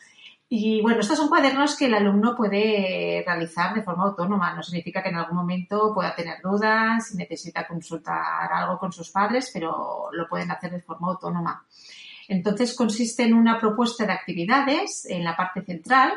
Y 0.48 0.80
bueno, 0.80 1.00
estos 1.00 1.18
son 1.18 1.28
cuadernos 1.28 1.76
que 1.76 1.86
el 1.86 1.94
alumno 1.94 2.34
puede 2.34 3.22
realizar 3.26 3.74
de 3.74 3.82
forma 3.82 4.04
autónoma. 4.04 4.54
No 4.54 4.62
significa 4.62 5.02
que 5.02 5.10
en 5.10 5.16
algún 5.16 5.36
momento 5.36 5.92
pueda 5.92 6.14
tener 6.14 6.40
dudas, 6.42 7.14
necesita 7.14 7.66
consultar 7.66 8.50
algo 8.50 8.78
con 8.78 8.90
sus 8.90 9.10
padres, 9.10 9.50
pero 9.52 10.08
lo 10.10 10.26
pueden 10.26 10.50
hacer 10.50 10.70
de 10.70 10.80
forma 10.80 11.08
autónoma. 11.08 11.66
Entonces 12.28 12.74
consiste 12.74 13.24
en 13.24 13.34
una 13.34 13.58
propuesta 13.60 14.06
de 14.06 14.12
actividades 14.12 15.06
en 15.10 15.22
la 15.22 15.36
parte 15.36 15.60
central 15.60 16.14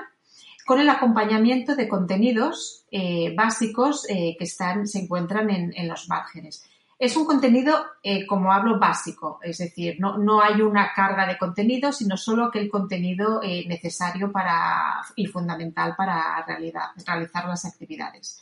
con 0.71 0.79
el 0.79 0.87
acompañamiento 0.87 1.75
de 1.75 1.89
contenidos 1.89 2.85
eh, 2.91 3.35
básicos 3.35 4.09
eh, 4.09 4.37
que 4.39 4.45
están, 4.45 4.87
se 4.87 4.99
encuentran 4.99 5.49
en, 5.49 5.87
los 5.89 6.07
márgenes. 6.07 6.65
Es 6.97 7.17
un 7.17 7.25
contenido, 7.25 7.75
eh, 8.01 8.25
como 8.25 8.53
hablo, 8.53 8.79
básico, 8.79 9.37
es 9.43 9.57
decir, 9.57 9.97
no, 9.99 10.17
no, 10.17 10.41
hay 10.41 10.61
una 10.61 10.93
carga 10.93 11.27
de 11.27 11.37
contenido, 11.37 11.91
sino 11.91 12.15
solo 12.15 12.45
aquel 12.45 12.69
contenido 12.69 13.41
necesario 13.67 14.31
para, 14.31 15.01
y 15.17 15.25
fundamental 15.25 15.93
para 15.97 16.41
realizar 16.45 17.47
las 17.49 17.65
actividades. 17.65 18.41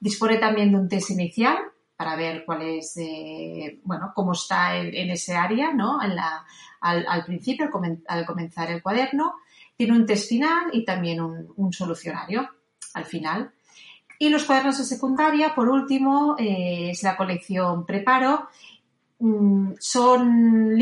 Dispone 0.00 0.38
también 0.38 0.70
de 0.72 0.78
un 0.78 0.88
test 0.88 1.10
inicial 1.10 1.58
para 1.94 2.16
ver 2.16 2.46
cuál 2.46 2.62
es, 2.62 2.98
bueno, 3.84 4.12
cómo 4.14 4.32
está 4.32 4.78
en, 4.78 5.10
ese 5.10 5.36
área, 5.36 5.74
¿no? 5.74 6.00
al, 6.80 7.24
principio, 7.26 7.68
al 8.08 8.24
comenzar 8.24 8.70
el 8.70 8.82
cuaderno 8.82 9.34
tiene 9.76 9.92
un 9.92 10.06
test 10.06 10.28
final 10.28 10.70
y 10.72 10.84
también 10.84 11.20
un, 11.20 11.72
solucionario 11.72 12.48
al 12.94 13.04
final. 13.04 13.52
Y 14.18 14.30
los 14.30 14.44
cuadernos 14.44 14.78
de 14.78 14.84
secundaria, 14.84 15.54
por 15.54 15.68
último, 15.68 16.36
eh, 16.38 16.90
es 16.90 17.02
la 17.02 17.16
colección 17.16 17.84
Preparo. 17.84 18.48
Mm, 19.18 19.72
son, 19.78 20.76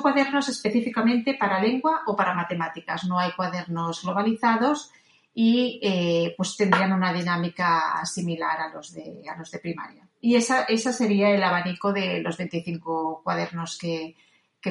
cuadernos 0.00 0.48
específicamente 0.48 1.34
para 1.34 1.60
lengua 1.60 2.02
o 2.06 2.14
para 2.14 2.34
matemáticas. 2.34 3.04
No 3.04 3.18
hay 3.18 3.32
cuadernos 3.32 4.02
globalizados 4.02 4.90
y 5.34 5.80
eh, 5.82 6.34
pues 6.36 6.56
tendrían 6.56 6.92
una 6.92 7.12
dinámica 7.12 8.04
similar 8.04 8.60
a 8.60 8.68
los 8.68 8.92
de, 8.92 9.22
de 9.22 9.58
primaria. 9.58 10.06
Y 10.24 10.36
esa, 10.36 10.66
sería 10.92 11.30
el 11.30 11.42
abanico 11.42 11.92
de 11.92 12.20
los 12.20 12.36
25 12.36 13.22
cuadernos 13.24 13.76
que, 13.76 14.14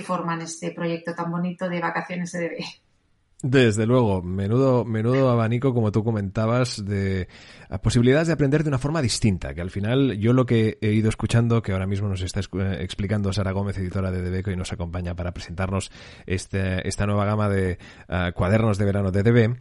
forman 0.01 0.41
este 0.41 0.71
proyecto 0.71 1.13
tan 1.13 1.29
bonito 1.29 1.67
de 1.67 1.81
vacaciones 1.81 2.33
EDB. 2.33 2.63
Desde 3.43 3.87
luego, 3.87 4.21
menudo, 4.21 4.85
menudo 4.85 5.31
abanico, 5.31 5.73
como 5.73 5.91
tú 5.91 6.03
comentabas, 6.03 6.85
de 6.85 7.27
posibilidades 7.81 8.27
de 8.27 8.33
aprender 8.33 8.63
de 8.63 8.69
una 8.69 8.77
forma 8.77 9.01
distinta, 9.01 9.55
que 9.55 9.61
al 9.61 9.71
final 9.71 10.19
yo 10.19 10.33
lo 10.33 10.45
que 10.45 10.77
he 10.79 10.91
ido 10.91 11.09
escuchando, 11.09 11.63
que 11.63 11.71
ahora 11.71 11.87
mismo 11.87 12.07
nos 12.07 12.21
está 12.21 12.39
eh, 12.39 12.77
explicando 12.81 13.33
Sara 13.33 13.51
Gómez, 13.51 13.79
editora 13.79 14.11
de 14.11 14.21
Debeco, 14.21 14.51
y 14.51 14.55
nos 14.55 14.71
acompaña 14.73 15.15
para 15.15 15.33
presentarnos 15.33 15.91
este, 16.27 16.87
esta 16.87 17.07
nueva 17.07 17.25
gama 17.25 17.49
de 17.49 17.79
eh, 18.09 18.31
cuadernos 18.35 18.77
de 18.77 18.85
verano 18.85 19.11
de 19.11 19.23
DB, 19.23 19.57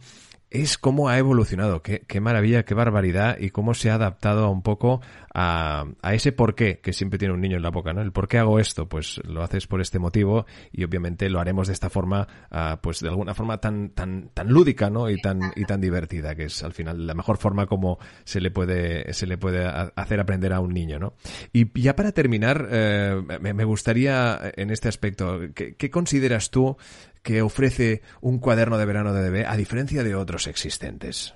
es 0.51 0.77
cómo 0.77 1.07
ha 1.07 1.17
evolucionado, 1.17 1.81
qué, 1.81 2.01
qué, 2.01 2.19
maravilla, 2.19 2.63
qué 2.63 2.73
barbaridad 2.73 3.37
y 3.39 3.49
cómo 3.51 3.73
se 3.73 3.89
ha 3.89 3.95
adaptado 3.95 4.51
un 4.51 4.61
poco 4.61 4.99
a, 5.33 5.85
a, 6.01 6.13
ese 6.13 6.33
porqué 6.33 6.79
que 6.79 6.91
siempre 6.91 7.17
tiene 7.17 7.33
un 7.33 7.39
niño 7.39 7.55
en 7.55 7.63
la 7.63 7.69
boca, 7.69 7.93
¿no? 7.93 8.01
El 8.01 8.11
por 8.11 8.27
qué 8.27 8.37
hago 8.37 8.59
esto, 8.59 8.89
pues 8.89 9.21
lo 9.23 9.43
haces 9.43 9.65
por 9.65 9.79
este 9.79 9.97
motivo 9.97 10.45
y 10.73 10.83
obviamente 10.83 11.29
lo 11.29 11.39
haremos 11.39 11.67
de 11.67 11.73
esta 11.73 11.89
forma, 11.89 12.27
uh, 12.51 12.77
pues 12.81 12.99
de 12.99 13.07
alguna 13.07 13.33
forma 13.33 13.59
tan, 13.59 13.91
tan, 13.91 14.29
tan 14.33 14.49
lúdica, 14.49 14.89
¿no? 14.89 15.09
Y 15.09 15.21
tan, 15.21 15.39
y 15.55 15.63
tan 15.63 15.79
divertida, 15.79 16.35
que 16.35 16.43
es 16.43 16.63
al 16.63 16.73
final 16.73 17.07
la 17.07 17.13
mejor 17.13 17.37
forma 17.37 17.65
como 17.65 17.97
se 18.25 18.41
le 18.41 18.51
puede, 18.51 19.13
se 19.13 19.27
le 19.27 19.37
puede 19.37 19.65
hacer 19.65 20.19
aprender 20.19 20.51
a 20.51 20.59
un 20.59 20.73
niño, 20.73 20.99
¿no? 20.99 21.13
Y 21.53 21.79
ya 21.79 21.95
para 21.95 22.11
terminar, 22.11 22.67
eh, 22.69 23.21
me, 23.39 23.53
me, 23.53 23.63
gustaría 23.63 24.37
en 24.57 24.69
este 24.69 24.89
aspecto, 24.89 25.39
¿qué, 25.55 25.75
qué 25.75 25.89
consideras 25.89 26.49
tú 26.51 26.75
que 27.23 27.41
ofrece 27.41 28.01
un 28.21 28.39
cuaderno 28.39 28.77
de 28.77 28.85
verano 28.85 29.13
de 29.13 29.29
DB 29.29 29.45
a 29.47 29.57
diferencia 29.57 30.03
de 30.03 30.15
otros 30.15 30.47
existentes? 30.47 31.35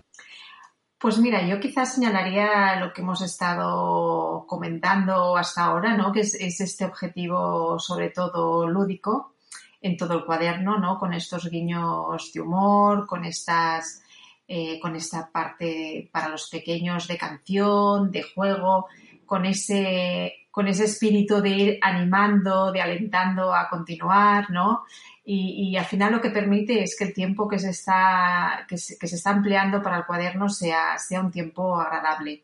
Pues 0.97 1.19
mira, 1.19 1.45
yo 1.45 1.59
quizás 1.59 1.93
señalaría 1.93 2.77
lo 2.77 2.93
que 2.93 3.01
hemos 3.01 3.21
estado 3.21 4.45
comentando 4.47 5.37
hasta 5.37 5.65
ahora, 5.65 5.95
¿no? 5.95 6.11
Que 6.11 6.21
es, 6.21 6.33
este 6.33 6.85
objetivo 6.85 7.77
sobre 7.79 8.09
todo 8.09 8.67
lúdico 8.67 9.35
en 9.81 9.97
todo 9.97 10.15
el 10.15 10.25
cuaderno, 10.25 10.79
¿no? 10.79 10.97
Con 10.97 11.13
estos 11.13 11.49
guiños 11.49 12.31
de 12.33 12.41
humor, 12.41 13.05
con 13.05 13.25
estas, 13.25 14.01
eh, 14.47 14.79
con 14.79 14.95
esta 14.95 15.29
parte 15.31 16.09
para 16.11 16.29
los 16.29 16.49
pequeños 16.49 17.07
de 17.07 17.17
canción, 17.17 18.09
de 18.09 18.23
juego, 18.23 18.87
con 19.25 19.45
ese, 19.45 20.47
con 20.49 20.67
ese 20.67 20.85
espíritu 20.85 21.41
de 21.41 21.49
ir 21.49 21.79
animando, 21.81 22.71
de 22.71 22.81
alentando 22.81 23.53
a 23.53 23.69
continuar, 23.69 24.49
¿no? 24.49 24.85
Y, 25.27 25.75
al 25.75 25.85
final 25.85 26.11
lo 26.11 26.21
que 26.21 26.29
permite 26.29 26.83
es 26.83 26.95
que 26.97 27.05
el 27.05 27.13
tiempo 27.13 27.47
que 27.47 27.57
se 27.57 27.71
está, 27.71 28.65
que 28.67 28.77
se, 28.77 28.95
está 29.03 29.31
empleando 29.31 29.81
para 29.81 29.97
el 29.97 30.05
cuaderno 30.05 30.49
sea, 30.49 30.97
sea 30.99 31.19
un 31.19 31.31
tiempo 31.31 31.79
agradable. 31.79 32.43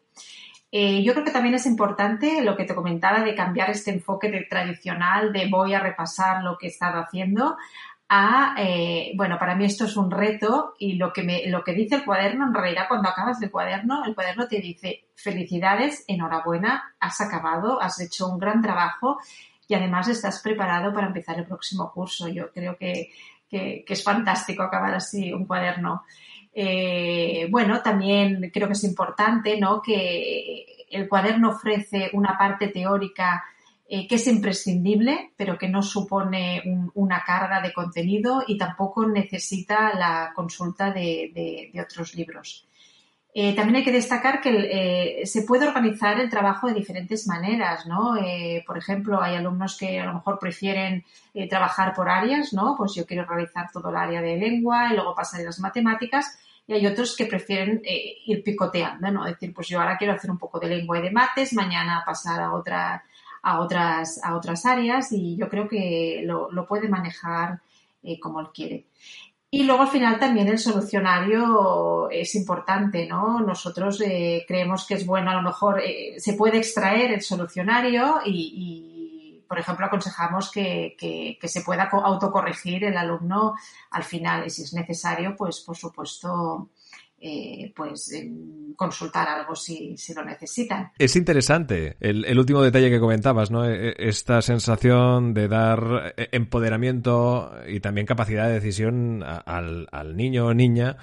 Eh, 0.71 1.03
yo 1.03 1.13
creo 1.13 1.25
que 1.25 1.31
también 1.31 1.55
es 1.55 1.65
importante 1.65 2.41
lo 2.41 2.55
que 2.55 2.63
te 2.63 2.73
comentaba 2.73 3.21
de 3.21 3.35
cambiar 3.35 3.69
este 3.69 3.91
enfoque 3.91 4.31
de 4.31 4.47
tradicional 4.49 5.31
de 5.31 5.49
voy 5.49 5.73
a 5.73 5.79
repasar 5.79 6.43
lo 6.43 6.57
que 6.57 6.67
he 6.67 6.69
estado 6.69 6.99
haciendo 7.01 7.57
a, 8.13 8.55
eh, 8.57 9.13
bueno, 9.15 9.37
para 9.39 9.55
mí 9.55 9.63
esto 9.63 9.85
es 9.85 9.95
un 9.95 10.11
reto 10.11 10.73
y 10.77 10.95
lo 10.95 11.13
que, 11.13 11.23
me, 11.23 11.47
lo 11.47 11.63
que 11.63 11.73
dice 11.73 11.95
el 11.95 12.03
cuaderno, 12.03 12.47
en 12.47 12.53
realidad 12.53 12.87
cuando 12.89 13.07
acabas 13.07 13.41
el 13.41 13.49
cuaderno, 13.49 14.03
el 14.05 14.15
cuaderno 14.15 14.47
te 14.47 14.59
dice 14.59 15.05
felicidades, 15.15 16.03
enhorabuena, 16.07 16.95
has 16.99 17.21
acabado, 17.21 17.81
has 17.81 18.01
hecho 18.01 18.27
un 18.27 18.37
gran 18.37 18.61
trabajo 18.61 19.19
y 19.71 19.73
además 19.73 20.09
estás 20.09 20.41
preparado 20.41 20.93
para 20.93 21.07
empezar 21.07 21.39
el 21.39 21.45
próximo 21.45 21.93
curso. 21.93 22.27
Yo 22.27 22.51
creo 22.51 22.75
que, 22.75 23.09
es 23.49 24.03
fantástico 24.03 24.63
acabar 24.63 24.93
así 24.95 25.31
un 25.31 25.45
cuaderno. 25.45 26.03
Eh, 26.53 27.47
bueno, 27.49 27.81
también 27.81 28.51
creo 28.53 28.67
que 28.67 28.73
es 28.73 28.83
importante 28.83 29.57
¿no? 29.57 29.81
que 29.81 30.85
el 30.89 31.07
cuaderno 31.07 31.51
ofrece 31.51 32.09
una 32.11 32.37
parte 32.37 32.67
teórica 32.67 33.45
eh, 33.87 34.05
que 34.09 34.15
es 34.15 34.27
imprescindible, 34.27 35.31
pero 35.37 35.57
que 35.57 35.69
no 35.69 35.81
supone 35.81 36.61
una 36.95 37.23
carga 37.25 37.61
de 37.61 37.71
contenido 37.71 38.43
y 38.45 38.57
tampoco 38.57 39.07
necesita 39.07 39.93
la 39.97 40.33
consulta 40.35 40.91
de 40.91 41.71
otros 41.81 42.13
libros. 42.13 42.67
Eh, 43.33 43.55
también 43.55 43.77
hay 43.77 43.83
que 43.83 43.93
destacar 43.93 44.41
que 44.41 45.21
eh, 45.21 45.25
se 45.25 45.43
puede 45.43 45.65
organizar 45.65 46.19
el 46.19 46.29
trabajo 46.29 46.67
de 46.67 46.73
diferentes 46.73 47.27
maneras, 47.27 47.85
¿no? 47.87 48.17
Eh, 48.17 48.61
por 48.67 48.77
ejemplo, 48.77 49.21
hay 49.21 49.35
alumnos 49.35 49.77
que 49.77 50.01
a 50.01 50.05
lo 50.05 50.15
mejor 50.15 50.37
prefieren 50.37 51.05
trabajar 51.49 51.93
por 51.93 52.09
áreas, 52.09 52.51
¿no? 52.51 52.75
Pues 52.77 52.93
yo 52.93 53.05
quiero 53.05 53.25
realizar 53.25 53.71
todo 53.71 53.89
el 53.89 53.95
área 53.95 54.21
de 54.21 54.35
lengua 54.35 54.91
y 54.91 54.95
luego 54.95 55.15
pasar 55.15 55.39
a 55.41 55.43
las 55.45 55.59
matemáticas. 55.59 56.39
Y 56.67 56.73
hay 56.73 56.85
otros 56.85 57.15
que 57.15 57.25
prefieren 57.25 57.81
ir 57.83 58.43
picoteando, 58.43 59.09
¿no? 59.11 59.25
Es 59.25 59.33
decir, 59.33 59.53
pues 59.53 59.67
yo 59.69 59.79
ahora 59.79 59.97
quiero 59.97 60.13
hacer 60.13 60.29
un 60.29 60.37
poco 60.37 60.59
de 60.59 60.67
lengua 60.67 60.99
y 60.99 61.01
de 61.01 61.11
mates, 61.11 61.53
mañana 61.53 62.03
pasar 62.05 62.41
a, 62.41 62.47
a, 63.43 63.59
otras, 63.61 64.19
a 64.23 64.35
otras 64.35 64.65
áreas 64.65 65.11
y 65.13 65.37
yo 65.37 65.47
creo 65.47 65.69
que 65.69 66.21
lo, 66.25 66.51
lo 66.51 66.67
puede 66.67 66.89
manejar 66.89 67.61
como 68.19 68.41
él 68.41 68.47
quiere. 68.53 68.85
Y 69.53 69.63
luego 69.63 69.81
al 69.81 69.89
final 69.89 70.17
también 70.17 70.47
el 70.47 70.57
solucionario 70.57 72.09
es 72.09 72.35
importante, 72.35 73.05
¿no? 73.05 73.41
Nosotros 73.41 73.99
eh, 73.99 74.45
creemos 74.47 74.87
que 74.87 74.93
es 74.93 75.05
bueno, 75.05 75.29
a 75.29 75.35
lo 75.35 75.41
mejor 75.41 75.81
eh, 75.81 76.15
se 76.19 76.33
puede 76.33 76.57
extraer 76.57 77.11
el 77.11 77.21
solucionario 77.21 78.21
y, 78.25 79.43
por 79.49 79.59
ejemplo, 79.59 79.85
aconsejamos 79.85 80.49
que, 80.49 80.95
que, 80.97 81.47
se 81.49 81.63
pueda 81.63 81.89
autocorregir 81.91 82.85
el 82.85 82.95
alumno 82.95 83.55
al 83.89 84.03
final 84.03 84.47
y 84.47 84.49
si 84.49 84.63
es 84.63 84.73
necesario, 84.73 85.35
pues 85.35 85.59
por 85.59 85.75
supuesto 85.75 86.69
eh, 87.21 87.71
pues 87.75 88.11
consultar 88.75 89.27
algo 89.29 89.55
si, 89.55 89.95
si, 89.95 90.13
lo 90.13 90.25
necesitan. 90.25 90.91
Es 90.97 91.15
interesante 91.15 91.95
el, 91.99 92.39
último 92.39 92.63
detalle 92.63 92.89
que 92.89 92.99
comentabas, 92.99 93.51
¿no? 93.51 93.63
E, 93.69 93.89
e, 93.89 94.09
esta 94.09 94.41
sensación 94.41 95.35
de 95.35 95.47
dar 95.47 96.13
e, 96.17 96.29
empoderamiento 96.31 97.51
y 97.67 97.79
también 97.79 98.07
capacidad 98.07 98.47
de 98.47 98.53
decisión 98.53 99.23
al, 99.23 99.87
al 99.91 100.15
niño 100.17 100.47
o 100.47 100.53
niña 100.55 100.97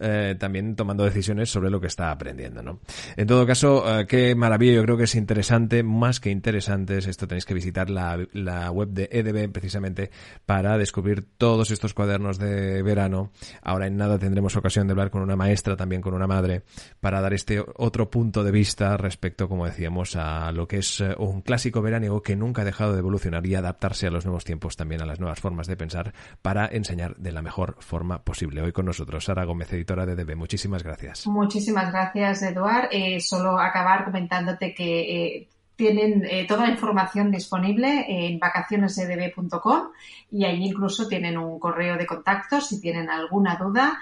eh, 0.00 0.34
también 0.38 0.74
tomando 0.74 1.04
decisiones 1.04 1.50
sobre 1.50 1.70
lo 1.70 1.80
que 1.80 1.86
está 1.86 2.10
aprendiendo, 2.10 2.62
¿no? 2.62 2.80
En 3.16 3.26
todo 3.26 3.46
caso, 3.46 4.00
eh, 4.00 4.06
qué 4.06 4.34
maravilla, 4.34 4.74
yo 4.74 4.82
creo 4.82 4.96
que 4.96 5.04
es 5.04 5.14
interesante, 5.14 5.82
más 5.82 6.18
que 6.18 6.30
interesante, 6.30 6.98
esto 6.98 7.28
tenéis 7.28 7.44
que 7.44 7.54
visitar 7.54 7.90
la, 7.90 8.18
la 8.32 8.70
web 8.72 8.88
de 8.88 9.08
EDB 9.10 9.52
precisamente 9.52 10.10
para 10.46 10.76
descubrir 10.78 11.24
todos 11.38 11.70
estos 11.70 11.94
cuadernos 11.94 12.38
de 12.38 12.82
verano. 12.82 13.30
Ahora 13.62 13.86
en 13.86 13.96
nada 13.96 14.18
tendremos 14.18 14.56
ocasión 14.56 14.88
de 14.88 14.92
hablar 14.92 15.10
con 15.10 15.22
una 15.22 15.36
maestra, 15.36 15.53
también 15.62 16.02
con 16.02 16.14
una 16.14 16.26
madre, 16.26 16.62
para 17.00 17.20
dar 17.20 17.34
este 17.34 17.64
otro 17.76 18.10
punto 18.10 18.42
de 18.44 18.50
vista 18.50 18.96
respecto, 18.96 19.48
como 19.48 19.66
decíamos, 19.66 20.16
a 20.16 20.50
lo 20.52 20.66
que 20.66 20.78
es 20.78 21.00
eh, 21.00 21.14
un 21.18 21.42
clásico 21.42 21.82
veraniego 21.82 22.22
que 22.22 22.36
nunca 22.36 22.62
ha 22.62 22.64
dejado 22.64 22.92
de 22.92 22.98
evolucionar 22.98 23.46
y 23.46 23.54
adaptarse 23.54 24.06
a 24.06 24.10
los 24.10 24.24
nuevos 24.24 24.44
tiempos, 24.44 24.76
también 24.76 25.02
a 25.02 25.06
las 25.06 25.20
nuevas 25.20 25.40
formas 25.40 25.66
de 25.66 25.76
pensar, 25.76 26.12
para 26.42 26.66
enseñar 26.66 27.16
de 27.16 27.32
la 27.32 27.42
mejor 27.42 27.76
forma 27.80 28.22
posible. 28.22 28.62
Hoy 28.62 28.72
con 28.72 28.86
nosotros, 28.86 29.24
Sara 29.24 29.44
Gómez, 29.44 29.72
editora 29.72 30.06
de 30.06 30.16
DB. 30.16 30.36
Muchísimas 30.36 30.82
gracias. 30.82 31.26
Muchísimas 31.26 31.92
gracias, 31.92 32.42
Eduard. 32.42 32.88
Eh, 32.90 33.20
solo 33.20 33.58
acabar 33.58 34.04
comentándote 34.04 34.74
que 34.74 35.00
eh, 35.00 35.48
tienen 35.76 36.24
eh, 36.24 36.46
toda 36.46 36.66
la 36.66 36.72
información 36.72 37.30
disponible 37.30 38.06
en 38.08 38.38
vacacionesdb.com 38.38 39.88
y 40.30 40.44
allí 40.44 40.66
incluso 40.66 41.08
tienen 41.08 41.36
un 41.38 41.58
correo 41.58 41.96
de 41.96 42.06
contacto 42.06 42.60
si 42.60 42.80
tienen 42.80 43.10
alguna 43.10 43.56
duda. 43.56 43.98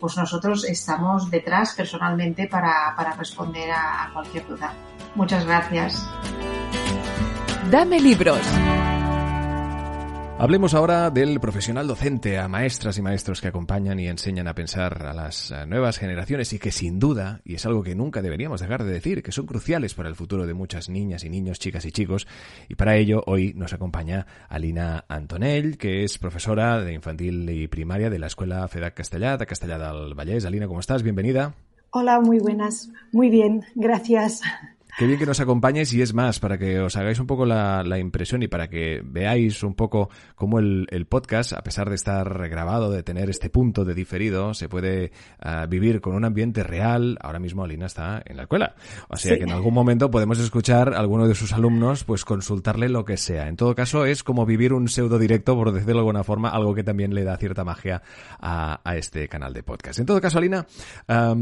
pues 0.00 0.16
nosotros 0.16 0.64
estamos 0.64 1.30
detrás 1.30 1.74
personalmente 1.74 2.46
para, 2.46 2.94
para 2.96 3.12
responder 3.12 3.70
a 3.72 4.10
cualquier 4.12 4.46
duda. 4.46 4.72
Muchas 5.14 5.44
gracias. 5.44 6.06
Dame 7.70 7.98
libros. 7.98 8.40
Hablemos 10.44 10.74
ahora 10.74 11.08
del 11.08 11.40
profesional 11.40 11.86
docente, 11.86 12.38
a 12.38 12.48
maestras 12.48 12.98
y 12.98 13.02
maestros 13.02 13.40
que 13.40 13.48
acompañan 13.48 13.98
y 13.98 14.08
enseñan 14.08 14.46
a 14.46 14.54
pensar 14.54 15.06
a 15.06 15.14
las 15.14 15.50
eh, 15.50 15.64
nuevas 15.66 15.96
generaciones 15.96 16.52
y 16.52 16.58
que 16.58 16.70
sin 16.70 16.98
duda, 16.98 17.40
y 17.46 17.54
es 17.54 17.64
algo 17.64 17.82
que 17.82 17.94
nunca 17.94 18.20
deberíamos 18.20 18.60
dejar 18.60 18.84
de 18.84 18.92
decir, 18.92 19.22
que 19.22 19.32
son 19.32 19.46
cruciales 19.46 19.94
para 19.94 20.10
el 20.10 20.14
futuro 20.14 20.46
de 20.46 20.52
muchas 20.52 20.90
niñas 20.90 21.24
y 21.24 21.30
niños, 21.30 21.58
chicas 21.58 21.86
y 21.86 21.92
chicos. 21.92 22.26
Y 22.68 22.74
para 22.74 22.94
ello 22.96 23.22
hoy 23.26 23.54
nos 23.54 23.72
acompaña 23.72 24.26
Alina 24.50 25.06
Antonell, 25.08 25.78
que 25.78 26.04
es 26.04 26.18
profesora 26.18 26.78
de 26.82 26.92
infantil 26.92 27.48
y 27.48 27.66
primaria 27.66 28.10
de 28.10 28.18
la 28.18 28.26
Escuela 28.26 28.68
FEDAC 28.68 28.96
Castellà, 28.96 29.38
de 29.38 29.46
Castellà 29.46 29.78
del 29.78 30.12
Vallès. 30.12 30.44
Alina, 30.44 30.66
¿cómo 30.66 30.80
estás? 30.80 31.02
Bienvenida. 31.02 31.54
Hola, 31.88 32.20
muy 32.20 32.38
buenas. 32.38 32.90
Muy 33.12 33.30
bien, 33.30 33.64
gracias. 33.74 34.42
Qué 34.96 35.06
bien 35.06 35.18
que 35.18 35.26
nos 35.26 35.40
acompañes 35.40 35.92
y 35.92 36.02
es 36.02 36.14
más, 36.14 36.38
para 36.38 36.56
que 36.56 36.78
os 36.78 36.94
hagáis 36.94 37.18
un 37.18 37.26
poco 37.26 37.44
la, 37.44 37.98
impresión 37.98 38.44
y 38.44 38.48
para 38.48 38.68
que 38.68 39.02
veáis 39.04 39.64
un 39.64 39.74
poco 39.74 40.08
cómo 40.36 40.60
el, 40.60 41.06
podcast, 41.08 41.52
a 41.52 41.64
pesar 41.64 41.88
de 41.88 41.96
estar 41.96 42.48
grabado, 42.48 42.92
de 42.92 43.02
tener 43.02 43.28
este 43.28 43.50
punto 43.50 43.84
de 43.84 43.92
diferido, 43.92 44.54
se 44.54 44.68
puede 44.68 45.10
ah, 45.40 45.66
vivir 45.68 46.00
con 46.00 46.14
un 46.14 46.24
ambiente 46.24 46.62
real. 46.62 47.18
Ahora 47.20 47.40
mismo 47.40 47.64
Alina 47.64 47.86
está 47.86 48.22
en 48.24 48.36
la 48.36 48.44
escuela. 48.44 48.76
O 49.08 49.16
sea 49.16 49.36
que 49.36 49.42
en 49.42 49.50
algún 49.50 49.74
momento 49.74 50.12
podemos 50.12 50.38
escuchar 50.38 50.94
a 50.94 51.00
alguno 51.00 51.26
de 51.26 51.34
sus 51.34 51.52
alumnos, 51.52 52.04
pues 52.04 52.24
consultarle 52.24 52.88
lo 52.88 53.04
que 53.04 53.16
sea. 53.16 53.48
En 53.48 53.56
todo 53.56 53.74
caso, 53.74 54.04
es 54.04 54.22
como 54.22 54.46
vivir 54.46 54.72
un 54.72 54.86
pseudo 54.86 55.18
directo, 55.18 55.56
por 55.56 55.72
decirlo 55.72 55.94
de 55.94 55.98
alguna 56.00 56.22
forma, 56.22 56.50
algo 56.50 56.72
que 56.72 56.84
también 56.84 57.16
le 57.16 57.24
da 57.24 57.36
cierta 57.36 57.64
magia 57.64 58.00
a, 58.40 58.80
este 58.94 59.26
canal 59.26 59.52
de 59.52 59.64
podcast. 59.64 59.98
En 59.98 60.06
todo 60.06 60.20
caso, 60.20 60.38
Alina, 60.38 60.64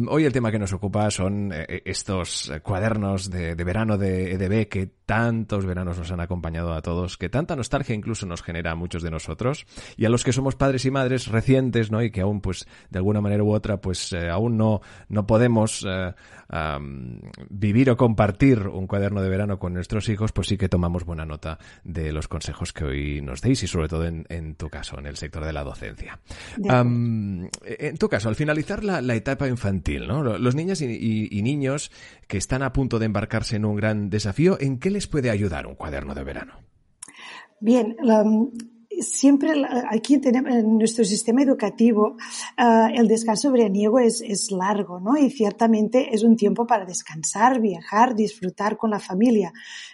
hoy 0.08 0.24
el 0.24 0.32
tema 0.32 0.50
que 0.50 0.58
nos 0.58 0.72
ocupa 0.72 1.10
son 1.10 1.52
eh, 1.52 1.82
estos 1.84 2.50
cuadernos 2.62 3.28
de 3.28 3.41
de, 3.54 3.64
verano 3.64 3.98
de 3.98 4.32
EDB 4.32 4.68
que 4.68 4.86
tantos 4.86 5.66
veranos 5.66 5.98
nos 5.98 6.10
han 6.10 6.20
acompañado 6.20 6.72
a 6.72 6.82
todos, 6.82 7.18
que 7.18 7.28
tanta 7.28 7.56
nostalgia 7.56 7.94
incluso 7.94 8.26
nos 8.26 8.42
genera 8.42 8.72
a 8.72 8.74
muchos 8.74 9.02
de 9.02 9.10
nosotros 9.10 9.66
y 9.96 10.04
a 10.04 10.08
los 10.08 10.24
que 10.24 10.32
somos 10.32 10.56
padres 10.56 10.84
y 10.84 10.90
madres 10.90 11.26
recientes, 11.26 11.90
¿no? 11.90 12.02
Y 12.02 12.10
que 12.10 12.20
aún, 12.22 12.40
pues, 12.40 12.66
de 12.90 12.98
alguna 12.98 13.20
manera 13.20 13.42
u 13.42 13.52
otra, 13.52 13.80
pues, 13.80 14.12
eh, 14.12 14.30
aún 14.30 14.56
no, 14.56 14.80
no 15.08 15.26
podemos 15.26 15.86
eh, 15.88 16.14
vivir 17.50 17.90
o 17.90 17.96
compartir 17.96 18.68
un 18.68 18.86
cuaderno 18.86 19.22
de 19.22 19.28
verano 19.28 19.58
con 19.58 19.74
nuestros 19.74 20.08
hijos, 20.08 20.32
pues 20.32 20.48
sí 20.48 20.56
que 20.56 20.68
tomamos 20.68 21.04
buena 21.04 21.24
nota 21.24 21.58
de 21.84 22.12
los 22.12 22.28
consejos 22.28 22.72
que 22.72 22.84
hoy 22.84 23.20
nos 23.22 23.40
deis 23.40 23.62
y 23.62 23.66
sobre 23.66 23.88
todo 23.88 24.04
en, 24.04 24.26
en 24.28 24.54
tu 24.54 24.68
caso, 24.68 24.98
en 24.98 25.06
el 25.06 25.16
sector 25.16 25.44
de 25.44 25.52
la 25.52 25.64
docencia. 25.64 26.20
en 26.56 27.50
tu 27.98 28.08
caso, 28.08 28.28
al 28.28 28.36
finalizar 28.36 28.84
la, 28.84 29.14
etapa 29.14 29.46
infantil, 29.46 30.06
¿no? 30.06 30.22
Los 30.22 30.54
niños 30.54 30.80
y 30.80 31.42
niños 31.42 31.90
que 32.26 32.38
están 32.38 32.62
a 32.62 32.72
punto 32.72 32.98
de 32.98 33.06
embarcarse 33.32 33.56
en 33.56 33.64
un 33.64 33.76
gran 33.76 34.10
desafío, 34.10 34.58
¿en 34.60 34.78
qué 34.78 34.90
les 34.90 35.06
puede 35.06 35.30
ayudar 35.30 35.66
un 35.66 35.74
cuaderno 35.74 36.14
de 36.14 36.22
verano? 36.22 36.52
Bien, 37.60 37.96
siempre 39.00 39.52
aquí 39.88 40.18
tenemos, 40.18 40.52
en 40.52 40.76
nuestro 40.76 41.04
sistema 41.04 41.42
educativo 41.42 42.16
ah, 42.58 42.90
el 42.94 43.08
descanso 43.08 43.50
veraniego 43.50 43.98
es, 44.00 44.50
largo, 44.50 45.00
¿no? 45.00 45.16
Y 45.16 45.30
ciertamente 45.30 46.14
es 46.14 46.24
un 46.24 46.36
tiempo 46.36 46.66
para 46.66 46.84
descansar, 46.84 47.60
viajar, 47.60 48.14
disfrutar 48.14 48.76
con 48.76 48.90
la 48.90 48.98
familia. 48.98 49.52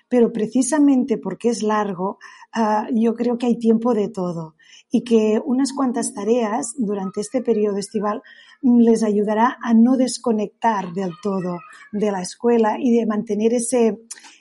Pero 0.09 0.33
precisamente 0.33 1.17
porque 1.17 1.51
es 1.51 1.63
largo, 1.63 2.19
ah, 2.53 2.89
yo 2.93 3.15
creo 3.15 3.39
que 3.39 3.47
hay 3.47 3.57
tiempo 3.57 3.95
de 3.95 4.09
todo 4.09 4.57
y 4.91 5.05
que 5.05 5.41
unas 5.45 5.73
cuantas 5.73 6.13
tareas 6.13 6.75
durante 6.77 7.21
este 7.21 7.41
periodo 7.43 7.77
estival 7.77 8.23
les 8.63 9.03
ayudará 9.03 9.57
a 9.63 9.73
no 9.75 9.97
desconectar 9.97 10.93
del 10.93 11.13
todo 11.23 11.61
de 11.93 12.11
la 12.11 12.23
escuela 12.23 12.77
y 12.79 12.97
de 12.97 13.07
mantener 13.07 13.55
ese, 13.55 13.99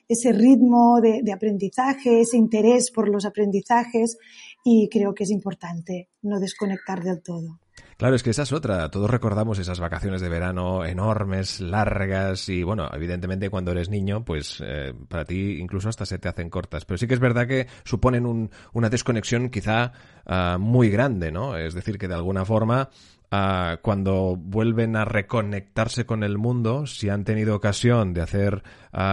ese 0.08 0.32
ritmo 0.32 1.00
de, 1.02 1.32
aprendizaje, 1.32 2.22
ese 2.22 2.38
interés 2.38 2.92
por 2.92 3.10
los 3.10 3.26
aprendizajes 3.26 4.18
y 4.64 4.90
creo 4.90 5.14
que 5.14 5.24
es 5.24 5.32
importante 5.32 6.10
no 6.22 6.40
desconectar 6.40 7.04
del 7.04 7.22
todo. 7.22 7.60
Claro, 7.98 8.16
es 8.16 8.22
que 8.22 8.30
esa 8.30 8.44
es 8.44 8.52
otra. 8.52 8.92
Todos 8.92 9.10
recordamos 9.10 9.58
esas 9.58 9.80
vacaciones 9.80 10.22
de 10.22 10.30
verano 10.30 10.86
enormes, 10.86 11.60
largas 11.62 12.48
y 12.48 12.62
bueno, 12.62 12.88
evidentemente 12.94 13.50
cuando 13.50 13.72
eres 13.72 13.90
niño, 13.90 14.24
pues 14.24 14.62
eh, 14.64 14.94
para 15.08 15.26
ti 15.26 15.58
incluso 15.60 15.90
hasta 15.90 16.06
se 16.06 16.20
te 16.20 16.28
hacen 16.28 16.50
cortas. 16.50 16.86
Pero 16.86 17.00
sí 17.00 17.08
que 17.08 17.16
es 17.16 17.20
verdad 17.20 17.48
que 17.48 17.68
suponen 17.84 18.28
un, 18.28 18.52
una 18.74 18.90
desconexión 18.90 19.50
quizá 19.50 19.94
uh, 20.28 20.60
muy 20.60 20.90
grande, 20.90 21.32
¿no? 21.32 21.58
Es 21.58 21.74
decir, 21.74 21.98
que 21.98 22.08
de 22.08 22.14
alguna 22.14 22.46
forma 22.46 22.90
cuando 23.30 24.38
vuelven 24.38 24.96
a 24.96 25.04
reconectarse 25.06 26.06
con 26.06 26.24
el 26.24 26.38
mundo, 26.38 26.86
si 26.86 27.10
han 27.10 27.26
tenido 27.26 27.56
ocasión 27.56 28.14
de 28.14 28.22
hacer 28.22 28.64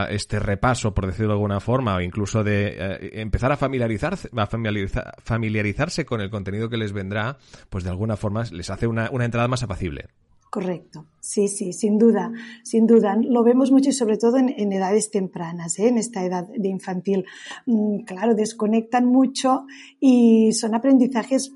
este 0.08 0.38
repaso, 0.38 0.94
por 0.94 1.06
decirlo 1.06 1.28
de 1.28 1.34
alguna 1.34 1.60
forma, 1.60 1.96
o 1.96 2.00
incluso 2.00 2.44
de 2.44 2.76
eh, 2.78 3.20
empezar 3.20 3.52
a 3.52 3.56
familiarizarse, 3.56 4.30
a 4.34 4.46
familiarizarse 4.46 6.04
con 6.04 6.20
el 6.20 6.30
contenido 6.30 6.68
que 6.68 6.76
les 6.76 6.92
vendrá, 6.92 7.38
pues 7.68 7.84
de 7.84 7.90
alguna 7.90 8.16
forma 8.16 8.44
les 8.50 8.70
hace 8.70 8.86
una, 8.86 9.06
entrada 9.06 9.48
más 9.48 9.62
apacible. 9.62 10.06
Correcto, 10.48 11.06
sí, 11.18 11.48
sí, 11.48 11.72
sin 11.72 11.98
duda, 11.98 12.30
sin 12.62 12.86
duda. 12.86 13.16
Lo 13.20 13.42
vemos 13.42 13.72
mucho 13.72 13.90
y 13.90 13.92
sobre 13.92 14.16
todo 14.16 14.36
en, 14.36 14.72
edades 14.72 15.10
tempranas, 15.10 15.80
¿eh? 15.80 15.88
en 15.88 15.98
esta 15.98 16.24
edad 16.24 16.46
de 16.46 16.68
infantil. 16.68 17.24
Mm, 17.66 18.04
claro, 18.04 18.36
desconectan 18.36 19.04
mucho 19.04 19.66
y 19.98 20.52
son 20.52 20.76
aprendizajes 20.76 21.52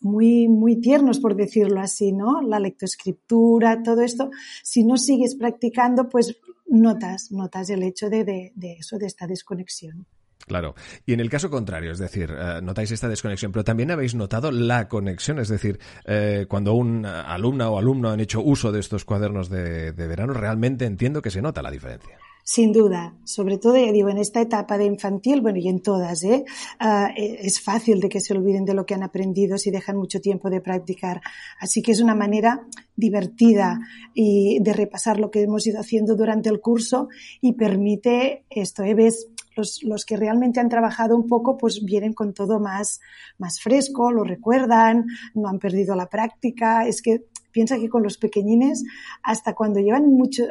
muy, 0.00 0.48
muy 0.48 0.80
tiernos, 0.80 1.18
por 1.20 1.36
decirlo 1.36 1.80
así, 1.80 2.12
¿no? 2.12 2.42
La 2.42 2.58
lectoescritura, 2.58 3.82
todo 3.82 4.02
esto, 4.02 4.30
si 4.62 4.84
no 4.84 4.96
sigues 4.96 5.34
practicando, 5.36 6.08
pues 6.08 6.36
notas, 6.66 7.30
notas 7.30 7.68
el 7.70 7.82
hecho 7.82 8.08
de, 8.08 8.24
de, 8.24 8.72
eso, 8.78 8.98
de 8.98 9.06
esta 9.06 9.26
desconexión. 9.26 10.06
Claro. 10.46 10.74
Y 11.06 11.12
en 11.12 11.20
el 11.20 11.28
caso 11.28 11.50
contrario, 11.50 11.92
es 11.92 11.98
decir, 11.98 12.34
eh, 12.36 12.60
notáis 12.62 12.90
esta 12.90 13.08
desconexión, 13.08 13.52
pero 13.52 13.62
también 13.62 13.90
habéis 13.90 14.14
notado 14.14 14.50
la 14.50 14.88
conexión, 14.88 15.38
es 15.38 15.48
decir, 15.48 15.78
eh, 16.06 16.46
cuando 16.48 16.72
un 16.74 17.04
alumna 17.04 17.70
o 17.70 17.78
alumno 17.78 18.10
han 18.10 18.20
hecho 18.20 18.40
uso 18.40 18.72
de 18.72 18.80
estos 18.80 19.04
cuadernos 19.04 19.48
de, 19.48 19.92
de 19.92 20.06
verano, 20.06 20.32
realmente 20.32 20.86
entiendo 20.86 21.22
que 21.22 21.30
se 21.30 21.42
nota 21.42 21.62
la 21.62 21.70
diferencia. 21.70 22.18
Sin 22.44 22.72
duda, 22.72 23.14
sobre 23.24 23.58
todo, 23.58 23.76
ya 23.76 23.92
digo, 23.92 24.08
en 24.08 24.18
esta 24.18 24.40
etapa 24.40 24.78
de 24.78 24.86
infantil, 24.86 25.40
bueno, 25.40 25.58
y 25.58 25.68
en 25.68 25.80
todas, 25.80 26.24
¿eh? 26.24 26.44
Uh, 26.80 27.08
es 27.16 27.60
fácil 27.60 28.00
de 28.00 28.08
que 28.08 28.20
se 28.20 28.34
olviden 28.34 28.64
de 28.64 28.74
lo 28.74 28.86
que 28.86 28.94
han 28.94 29.02
aprendido 29.02 29.58
si 29.58 29.70
dejan 29.70 29.96
mucho 29.96 30.20
tiempo 30.20 30.50
de 30.50 30.60
practicar. 30.60 31.20
Así 31.60 31.82
que 31.82 31.92
es 31.92 32.00
una 32.00 32.14
manera 32.14 32.66
divertida 32.96 33.78
y 34.14 34.58
de 34.60 34.72
repasar 34.72 35.18
lo 35.20 35.30
que 35.30 35.42
hemos 35.42 35.66
ido 35.66 35.80
haciendo 35.80 36.16
durante 36.16 36.48
el 36.48 36.60
curso 36.60 37.08
y 37.40 37.52
permite 37.52 38.44
esto, 38.50 38.82
¿eh? 38.82 38.94
Ves, 38.94 39.28
los, 39.56 39.82
los, 39.82 40.04
que 40.04 40.16
realmente 40.16 40.60
han 40.60 40.68
trabajado 40.68 41.16
un 41.16 41.26
poco, 41.26 41.58
pues 41.58 41.84
vienen 41.84 42.14
con 42.14 42.32
todo 42.32 42.60
más, 42.60 43.00
más 43.38 43.60
fresco, 43.60 44.10
lo 44.10 44.24
recuerdan, 44.24 45.06
no 45.34 45.48
han 45.48 45.58
perdido 45.58 45.94
la 45.94 46.08
práctica. 46.08 46.86
Es 46.86 47.02
que 47.02 47.26
piensa 47.50 47.78
que 47.78 47.88
con 47.88 48.02
los 48.02 48.16
pequeñines, 48.16 48.84
hasta 49.22 49.54
cuando 49.54 49.80
llevan 49.80 50.06
mucho, 50.06 50.44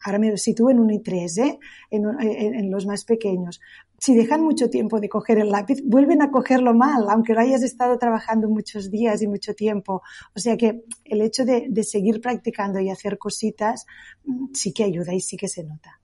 ahora 0.00 0.18
me 0.18 0.36
sitúo 0.36 0.70
en 0.70 0.80
1 0.80 0.94
y 0.94 0.98
3, 1.00 1.38
¿eh? 1.38 1.58
en, 1.90 2.04
en, 2.20 2.70
los 2.70 2.86
más 2.86 3.04
pequeños. 3.04 3.60
Si 3.98 4.14
dejan 4.14 4.42
mucho 4.42 4.70
tiempo 4.70 5.00
de 5.00 5.08
coger 5.08 5.38
el 5.38 5.50
lápiz, 5.50 5.82
vuelven 5.84 6.22
a 6.22 6.30
cogerlo 6.30 6.74
mal, 6.74 7.06
aunque 7.10 7.34
lo 7.34 7.40
hayas 7.40 7.62
estado 7.62 7.98
trabajando 7.98 8.48
muchos 8.48 8.90
días 8.90 9.22
y 9.22 9.28
mucho 9.28 9.54
tiempo. 9.54 10.02
O 10.34 10.38
sea 10.38 10.56
que 10.56 10.84
el 11.04 11.20
hecho 11.20 11.44
de, 11.44 11.66
de 11.68 11.84
seguir 11.84 12.20
practicando 12.20 12.80
y 12.80 12.90
hacer 12.90 13.18
cositas 13.18 13.86
mm, 14.24 14.54
sí 14.54 14.72
que 14.72 14.84
ayuda 14.84 15.14
y 15.14 15.20
sí 15.20 15.36
que 15.36 15.48
se 15.48 15.64
nota 15.64 16.00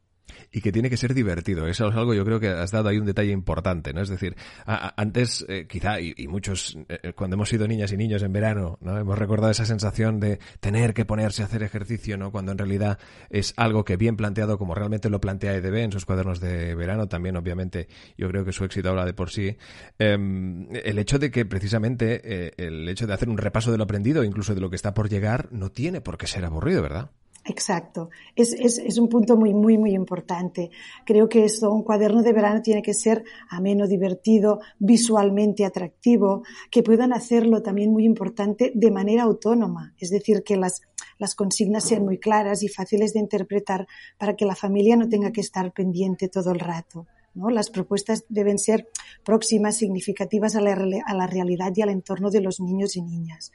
y 0.55 0.61
que 0.61 0.71
tiene 0.71 0.89
que 0.89 0.97
ser 0.97 1.15
divertido. 1.15 1.67
Eso 1.67 1.89
es 1.89 1.97
algo 1.97 2.15
yo 2.15 2.25
creo 2.25 2.39
que 2.39 2.49
has 2.49 2.71
dado 2.71 2.89
ahí 2.89 2.97
un 2.97 3.07
detalle 3.07 3.33
importante, 3.33 3.93
¿no? 3.93 4.01
Es 4.01 4.09
decir, 4.09 4.37
antes 4.65 5.45
eh, 5.49 5.67
quizá, 5.69 6.01
y, 6.01 6.15
muchos, 6.29 6.79
eh, 6.89 7.01
eh, 7.03 7.13
cuando 7.13 7.35
hemos 7.35 7.49
sido 7.49 7.67
niñas 7.67 7.91
y 7.91 7.97
niños 7.97 8.23
en 8.23 8.33
verano, 8.33 8.79
¿no? 8.81 8.97
Hemos 8.97 9.19
recordado 9.19 9.51
esa 9.51 9.67
sensación 9.67 10.21
de 10.21 10.39
tener 10.61 10.95
que 10.95 11.05
ponerse 11.05 11.43
a 11.43 11.47
hacer 11.47 11.65
ejercicio, 11.65 12.17
¿no? 12.17 12.31
Cuando 12.31 12.53
en 12.53 12.59
realidad 12.59 13.01
es 13.31 13.53
algo 13.57 13.85
que 13.85 13.97
bien 13.97 14.17
planteado, 14.17 14.57
como 14.57 14.77
realmente 14.77 15.11
lo 15.11 15.21
plantea 15.21 15.55
EDB 15.55 15.75
en 15.79 15.93
sus 15.93 16.05
cuadernos 16.05 16.39
de 16.39 16.77
verano, 16.77 17.09
también 17.09 17.37
obviamente 17.37 17.89
yo 18.17 18.29
creo 18.29 18.45
que 18.45 18.53
su 18.53 18.65
éxito 18.65 18.91
habla 18.91 19.05
de 19.05 19.13
por 19.13 19.31
sí. 19.31 19.57
Em, 19.99 20.69
el 20.73 21.01
hecho 21.01 21.19
de 21.19 21.33
que 21.33 21.45
precisamente 21.47 22.55
el 22.65 22.89
hecho 22.89 23.09
de 23.09 23.15
hacer 23.15 23.29
un 23.29 23.39
repaso 23.39 23.73
de 23.73 23.79
lo 23.79 23.85
aprendido, 23.85 24.23
incluso 24.23 24.55
de 24.55 24.61
lo 24.61 24.71
que 24.71 24.77
está 24.77 24.95
por 24.95 25.09
llegar, 25.09 25.49
no 25.51 25.73
tiene 25.73 26.01
por 26.01 26.17
qué 26.17 26.29
ser 26.29 26.45
aburrido, 26.45 26.81
¿verdad? 26.81 27.11
Exacto. 27.47 28.09
Es, 28.35 28.55
es, 28.55 28.79
es, 28.79 28.97
un 28.97 29.09
punto 29.09 29.37
muy, 29.37 29.53
muy, 29.53 29.77
muy 29.77 29.95
importante. 29.95 30.71
Creo 31.05 31.29
que 31.29 31.45
esto, 31.45 31.71
un 31.71 31.83
cuaderno 31.83 32.23
de 32.23 32.33
verano 32.33 32.63
tiene 32.63 32.81
que 32.81 32.95
ser 32.95 33.23
ameno, 33.51 33.87
divertido, 33.87 34.61
visualmente 34.79 35.67
atractivo, 35.67 36.43
que 36.71 36.83
puedan 36.83 37.13
hacerlo 37.13 37.63
también 37.63 37.93
muy 37.93 38.05
importante 38.05 38.73
de 38.75 38.91
manera 38.91 39.25
autónoma. 39.25 39.95
Es 39.99 40.09
decir, 40.09 40.43
que 40.43 40.57
las, 40.57 40.81
las 41.19 41.35
consignas 41.35 41.85
sean 41.85 42.05
muy 42.05 42.19
claras 42.19 42.63
y 42.63 42.69
fáciles 42.69 43.13
de 43.13 43.21
interpretar 43.21 43.87
para 44.17 44.37
que 44.37 44.47
la 44.47 44.55
familia 44.55 44.97
no 44.97 45.09
tenga 45.09 45.31
que 45.31 45.43
estar 45.43 45.71
pendiente 45.73 46.31
todo 46.31 46.51
el 46.51 46.61
rato. 46.61 47.07
¿no? 47.35 47.51
Las 47.51 47.69
propuestas 47.69 48.25
deben 48.31 48.59
ser 48.59 48.89
próximas, 49.23 49.77
significativas 49.77 50.57
a 50.57 50.63
la, 50.63 50.73
a 51.05 51.15
la 51.15 51.27
realidad 51.27 51.73
y 51.77 51.83
al 51.83 51.91
entorno 51.91 52.31
de 52.31 52.41
los 52.41 52.59
niños 52.59 52.97
y 52.97 53.03
niñas. 53.03 53.53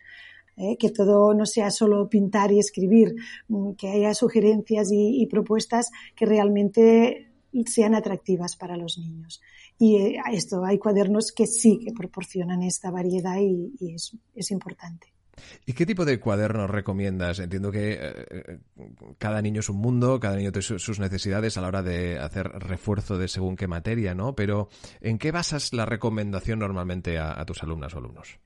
¿Eh? 0.59 0.77
que 0.77 0.91
todo 0.91 1.33
no 1.33 1.45
sea 1.45 1.71
solo 1.71 2.07
pintar 2.09 2.51
y 2.51 2.59
escribir, 2.59 3.15
mm, 3.47 3.71
que 3.73 3.89
haya 3.89 4.13
sugerencias 4.13 4.89
y, 4.91 5.25
propuestas 5.27 5.91
que 6.15 6.25
realmente 6.25 7.31
sean 7.65 7.95
atractivas 7.95 8.55
para 8.55 8.77
los 8.77 8.97
niños. 8.97 9.41
Y 9.77 9.95
eh, 9.97 10.21
esto, 10.31 10.65
hay 10.65 10.77
cuadernos 10.77 11.31
que 11.31 11.47
sí 11.47 11.79
que 11.79 11.93
proporcionan 11.93 12.63
esta 12.63 12.91
variedad 12.91 13.37
y, 13.39 13.71
es, 13.93 14.51
importante. 14.51 15.13
¿Y 15.65 15.73
qué 15.73 15.85
tipo 15.85 16.03
de 16.03 16.19
cuadernos 16.19 16.69
recomiendas? 16.69 17.39
Entiendo 17.39 17.71
que 17.71 17.97
eh, 18.01 18.59
cada 19.17 19.41
niño 19.41 19.61
es 19.61 19.69
un 19.69 19.77
mundo, 19.77 20.19
cada 20.19 20.35
niño 20.35 20.51
tiene 20.51 20.79
sus 20.79 20.99
necesidades 20.99 21.57
a 21.57 21.61
la 21.61 21.69
hora 21.69 21.83
de 21.83 22.19
hacer 22.19 22.47
refuerzo 22.47 23.17
de 23.17 23.29
según 23.29 23.55
qué 23.55 23.67
materia, 23.67 24.13
¿no? 24.13 24.35
Pero 24.35 24.67
¿en 24.99 25.17
qué 25.17 25.31
basas 25.31 25.71
la 25.71 25.85
recomendación 25.85 26.59
normalmente 26.59 27.19
a 27.19 27.45
tus 27.45 27.63
alumnas 27.63 27.93
o 27.93 27.99
alumnos? 27.99 28.39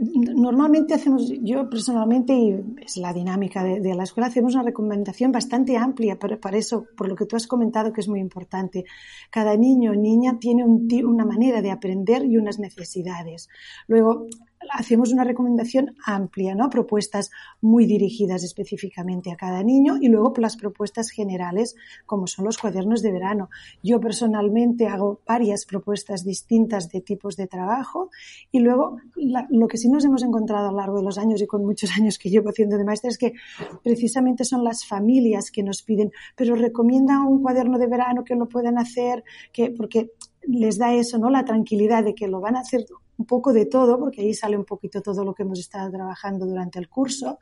Normalmente 0.00 0.94
hacemos, 0.94 1.32
yo 1.42 1.68
personalmente, 1.68 2.32
y 2.34 2.60
es 2.84 2.98
la 2.98 3.12
dinámica 3.12 3.64
de, 3.64 3.94
la 3.94 4.04
escuela, 4.04 4.28
hacemos 4.28 4.54
una 4.54 4.62
recomendación 4.62 5.32
bastante 5.32 5.76
amplia 5.76 6.18
para, 6.18 6.38
para, 6.38 6.58
eso, 6.58 6.86
por 6.96 7.08
lo 7.08 7.16
que 7.16 7.24
tú 7.24 7.36
has 7.36 7.46
comentado 7.46 7.92
que 7.92 8.02
es 8.02 8.08
muy 8.08 8.20
importante. 8.20 8.84
Cada 9.30 9.56
niño 9.56 9.92
o 9.92 9.94
niña 9.94 10.38
tiene 10.38 10.64
una 10.64 11.24
manera 11.24 11.62
de 11.62 11.70
aprender 11.70 12.24
y 12.24 12.36
unas 12.36 12.58
necesidades. 12.58 13.48
Luego, 13.86 14.26
hacemos 14.70 15.12
una 15.12 15.24
recomendación 15.24 15.96
amplia, 16.04 16.54
¿no? 16.54 16.70
Propuestas 16.70 17.30
muy 17.60 17.86
dirigidas 17.86 18.42
específicamente 18.44 19.30
a 19.30 19.36
cada 19.36 19.62
niño 19.62 19.96
y 20.00 20.08
luego 20.08 20.32
las 20.38 20.56
propuestas 20.56 21.10
generales, 21.10 21.74
como 22.06 22.26
son 22.26 22.44
los 22.44 22.58
cuadernos 22.58 23.02
de 23.02 23.12
verano. 23.12 23.50
Yo 23.82 24.00
personalmente 24.00 24.86
hago 24.86 25.20
varias 25.26 25.64
propuestas 25.64 26.24
distintas 26.24 26.90
de 26.90 27.00
tipos 27.00 27.36
de 27.36 27.46
trabajo 27.46 28.10
y 28.52 28.60
luego 28.60 28.98
lo 29.50 29.68
que 29.68 29.78
sí 29.78 29.88
nos 29.88 30.04
hemos 30.04 30.22
encontrado 30.22 30.68
a 30.68 30.72
lo 30.72 30.78
largo 30.78 30.98
de 30.98 31.04
los 31.04 31.18
años 31.18 31.40
y 31.42 31.46
con 31.46 31.64
muchos 31.64 31.90
años 31.96 32.18
que 32.18 32.30
llevo 32.30 32.50
haciendo 32.50 32.76
de 32.76 32.84
maestra 32.84 33.10
es 33.10 33.18
que 33.18 33.32
precisamente 33.82 34.44
son 34.44 34.64
las 34.64 34.86
familias 34.86 35.50
que 35.50 35.62
nos 35.62 35.82
piden, 35.82 36.12
pero 36.36 36.54
recomiendan 36.54 37.26
un 37.26 37.42
cuaderno 37.42 37.78
de 37.78 37.86
verano 37.86 38.24
que 38.24 38.34
lo 38.34 38.48
puedan 38.48 38.78
hacer, 38.78 39.24
que, 39.52 39.70
porque 39.70 40.12
les 40.48 40.78
da 40.78 40.94
eso, 40.94 41.18
¿no? 41.18 41.30
La 41.30 41.44
tranquilidad 41.44 42.04
de 42.04 42.14
que 42.14 42.26
lo 42.26 42.40
van 42.40 42.56
a 42.56 42.60
hacer 42.60 42.86
un 43.18 43.26
poco 43.26 43.52
de 43.52 43.66
todo, 43.66 43.98
porque 43.98 44.22
ahí 44.22 44.32
sale 44.32 44.56
un 44.56 44.64
poquito 44.64 45.02
todo 45.02 45.24
lo 45.24 45.34
que 45.34 45.42
hemos 45.42 45.58
estado 45.58 45.90
trabajando 45.90 46.46
durante 46.46 46.78
el 46.78 46.88
curso. 46.88 47.38